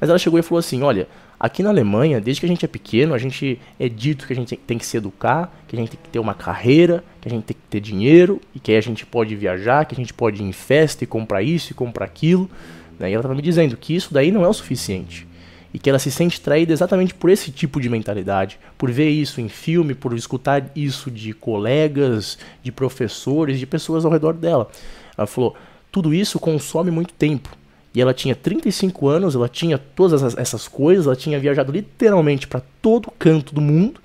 Mas 0.03 0.11
ela 0.11 0.19
chegou 0.19 0.37
e 0.37 0.43
falou 0.43 0.59
assim: 0.59 0.83
olha, 0.83 1.07
aqui 1.39 1.63
na 1.63 1.69
Alemanha, 1.69 2.21
desde 2.21 2.41
que 2.41 2.47
a 2.47 2.49
gente 2.49 2.65
é 2.65 2.69
pequeno, 2.69 3.15
a 3.15 3.19
gente 3.19 3.57
é 3.79 3.89
dito 3.89 4.27
que 4.27 4.33
a 4.33 4.37
gente 4.37 4.57
tem 4.57 4.77
que 4.77 4.85
se 4.85 4.97
educar, 4.97 5.55
que 5.69 5.77
a 5.77 5.79
gente 5.79 5.91
tem 5.91 6.01
que 6.03 6.09
ter 6.09 6.19
uma 6.19 6.35
carreira, 6.35 7.05
que 7.21 7.29
a 7.29 7.31
gente 7.31 7.45
tem 7.45 7.55
que 7.55 7.63
ter 7.71 7.79
dinheiro, 7.79 8.41
e 8.53 8.59
que 8.59 8.73
a 8.73 8.81
gente 8.81 9.07
pode 9.07 9.37
viajar, 9.37 9.85
que 9.85 9.95
a 9.95 9.97
gente 9.97 10.13
pode 10.13 10.43
ir 10.43 10.45
em 10.45 10.51
festa 10.51 11.05
e 11.05 11.07
comprar 11.07 11.41
isso 11.45 11.71
e 11.71 11.75
comprar 11.75 12.05
aquilo. 12.05 12.51
Né? 12.99 13.11
E 13.11 13.13
ela 13.13 13.21
estava 13.21 13.35
me 13.37 13.43
dizendo 13.43 13.77
que 13.77 13.95
isso 13.95 14.13
daí 14.13 14.33
não 14.33 14.45
é 14.45 14.49
o 14.49 14.53
suficiente. 14.53 15.25
E 15.73 15.79
que 15.79 15.89
ela 15.89 16.01
se 16.01 16.11
sente 16.11 16.41
traída 16.41 16.73
exatamente 16.73 17.15
por 17.15 17.31
esse 17.31 17.53
tipo 17.53 17.81
de 17.81 17.89
mentalidade, 17.89 18.59
por 18.77 18.91
ver 18.91 19.09
isso 19.09 19.41
em 19.41 19.49
filme, 19.49 19.95
por 19.95 20.13
escutar 20.15 20.69
isso 20.75 21.13
de 21.13 21.33
colegas, 21.33 22.39
de 22.61 22.73
professores, 22.73 23.57
de 23.57 23.67
pessoas 23.67 24.05
ao 24.05 24.11
redor 24.11 24.33
dela. 24.33 24.69
Ela 25.17 25.29
falou: 25.29 25.55
tudo 25.93 26.13
isso 26.13 26.41
consome 26.41 26.91
muito 26.91 27.15
tempo. 27.15 27.62
E 27.95 28.01
ela 28.01 28.15
tinha 28.15 28.35
35 28.35 29.07
anos, 29.07 29.35
ela 29.35 29.49
tinha 29.49 29.77
todas 29.77 30.37
essas 30.37 30.67
coisas, 30.67 31.07
ela 31.07 31.17
tinha 31.17 31.39
viajado 31.39 31.71
literalmente 31.71 32.47
para 32.47 32.63
todo 32.81 33.13
canto 33.19 33.55
do 33.55 33.61
mundo. 33.61 34.01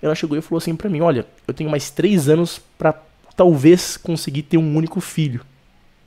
Ela 0.00 0.14
chegou 0.14 0.38
e 0.38 0.40
falou 0.40 0.58
assim 0.58 0.74
para 0.74 0.88
mim: 0.88 1.00
Olha, 1.00 1.26
eu 1.46 1.52
tenho 1.52 1.68
mais 1.68 1.90
três 1.90 2.28
anos 2.28 2.60
para 2.78 2.94
talvez 3.36 3.96
conseguir 3.96 4.42
ter 4.42 4.56
um 4.56 4.76
único 4.76 5.00
filho. 5.00 5.42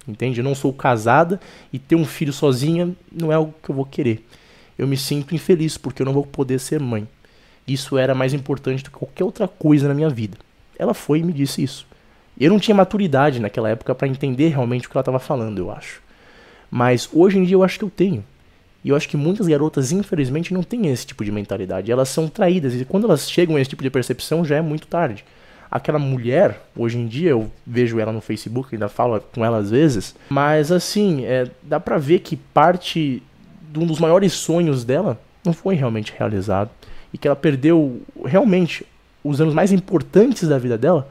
Entende? 0.07 0.39
Eu 0.39 0.43
não 0.43 0.55
sou 0.55 0.74
casada 0.74 1.39
e 1.71 1.77
ter 1.77 1.95
um 1.95 2.05
filho 2.05 2.33
sozinha 2.33 2.89
não 3.12 3.31
é 3.31 3.36
algo 3.36 3.53
que 3.62 3.69
eu 3.69 3.75
vou 3.75 3.86
querer. 3.86 4.25
Eu 4.77 4.88
me 4.88 4.98
sinto 4.98 5.36
infeliz 5.36 5.77
porque 5.77 6.01
eu 6.01 6.05
não 6.05 6.13
vou 6.13 6.25
poder 6.25 6.59
ser 6.59 6.79
mãe. 6.79 7.07
Isso 7.67 7.98
era 7.98 8.15
mais 8.15 8.33
importante 8.33 8.83
do 8.83 8.89
que 8.89 8.98
qualquer 8.98 9.24
outra 9.24 9.48
coisa 9.48 9.88
na 9.88 9.93
minha 9.93 10.09
vida. 10.09 10.38
Ela 10.79 10.95
foi 10.95 11.19
e 11.19 11.24
me 11.24 11.31
disse 11.31 11.62
isso. 11.62 11.86
Eu 12.39 12.50
não 12.50 12.59
tinha 12.59 12.74
maturidade 12.74 13.39
naquela 13.39 13.69
época 13.69 13.93
para 13.93 14.07
entender 14.07 14.48
realmente 14.48 14.88
o 14.88 14.89
que 14.89 14.98
ela 14.98 15.01
estava 15.01 15.19
falando, 15.19 15.59
eu 15.59 15.69
acho. 15.69 16.01
Mas 16.69 17.09
hoje 17.13 17.38
em 17.38 17.43
dia 17.43 17.55
eu 17.55 17.63
acho 17.63 17.79
que 17.79 17.85
eu 17.85 17.89
tenho. 17.89 18.23
E 18.83 18.89
eu 18.89 18.95
acho 18.95 19.09
que 19.09 19.17
muitas 19.17 19.47
garotas, 19.47 19.91
infelizmente, 19.91 20.53
não 20.53 20.63
têm 20.63 20.88
esse 20.88 21.05
tipo 21.05 21.25
de 21.25 21.31
mentalidade. 21.31 21.91
Elas 21.91 22.09
são 22.09 22.27
traídas. 22.27 22.73
E 22.73 22.85
quando 22.85 23.05
elas 23.05 23.29
chegam 23.29 23.55
a 23.55 23.61
esse 23.61 23.69
tipo 23.69 23.83
de 23.83 23.89
percepção, 23.89 24.45
já 24.45 24.55
é 24.55 24.61
muito 24.61 24.88
tarde. 24.88 25.25
Aquela 25.69 25.99
mulher, 25.99 26.61
hoje 26.75 26.97
em 26.97 27.05
dia, 27.05 27.31
eu 27.31 27.51
vejo 27.67 27.99
ela 27.99 28.11
no 28.11 28.21
Facebook, 28.21 28.73
ainda 28.73 28.89
falo 28.89 29.19
com 29.33 29.43
ela 29.43 29.57
às 29.57 29.69
vezes. 29.69 30.15
Mas 30.29 30.71
assim, 30.71 31.25
é, 31.25 31.49
dá 31.61 31.79
pra 31.79 31.97
ver 31.97 32.19
que 32.19 32.35
parte 32.35 33.21
de 33.71 33.79
um 33.79 33.85
dos 33.85 33.99
maiores 33.99 34.33
sonhos 34.33 34.83
dela 34.83 35.19
não 35.45 35.53
foi 35.53 35.75
realmente 35.75 36.13
realizado. 36.17 36.71
E 37.13 37.17
que 37.17 37.27
ela 37.27 37.35
perdeu 37.35 38.01
realmente 38.25 38.85
os 39.23 39.41
anos 39.41 39.53
mais 39.53 39.71
importantes 39.71 40.47
da 40.47 40.57
vida 40.57 40.77
dela 40.77 41.09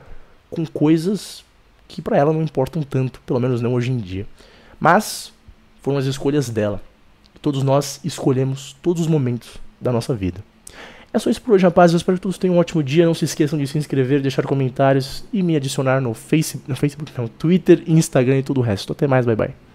com 0.51 0.67
coisas 0.67 1.45
que 1.87 2.01
para 2.01 2.17
ela 2.17 2.33
não 2.33 2.43
importam 2.43 2.83
tanto, 2.83 3.21
pelo 3.27 3.41
menos 3.41 3.61
não 3.61 3.75
hoje 3.75 3.91
em 3.91 3.99
dia. 3.99 4.27
Mas 4.81 5.33
foram 5.89 5.97
as 5.97 6.05
escolhas 6.05 6.51
dela. 6.51 6.83
Todos 7.41 7.63
nós 7.63 7.99
escolhemos 8.05 8.77
todos 8.83 9.01
os 9.01 9.09
momentos 9.09 9.57
da 9.81 9.91
nossa 9.91 10.15
vida. 10.15 10.45
É 11.15 11.19
só 11.19 11.31
isso 11.31 11.41
por 11.41 11.55
hoje, 11.55 11.65
rapazes. 11.65 11.95
Eu 11.95 11.97
espero 11.97 12.19
que 12.19 12.23
todos 12.23 12.37
tenham 12.37 12.57
um 12.57 12.59
ótimo 12.59 12.83
dia. 12.83 13.07
Não 13.07 13.15
se 13.15 13.25
esqueçam 13.25 13.59
de 13.59 13.67
se 13.67 13.79
inscrever, 13.79 14.21
deixar 14.21 14.45
comentários 14.45 15.25
e 15.33 15.43
me 15.43 15.57
adicionar 15.57 15.99
no, 15.99 16.13
face, 16.13 16.61
no 16.69 16.77
Facebook, 16.77 17.11
no 17.19 17.27
Twitter, 17.27 17.83
Instagram 17.87 18.41
e 18.41 18.43
tudo 18.43 18.61
o 18.61 18.63
resto. 18.63 18.93
Até 18.93 19.07
mais, 19.07 19.25
bye 19.25 19.35
bye. 19.35 19.68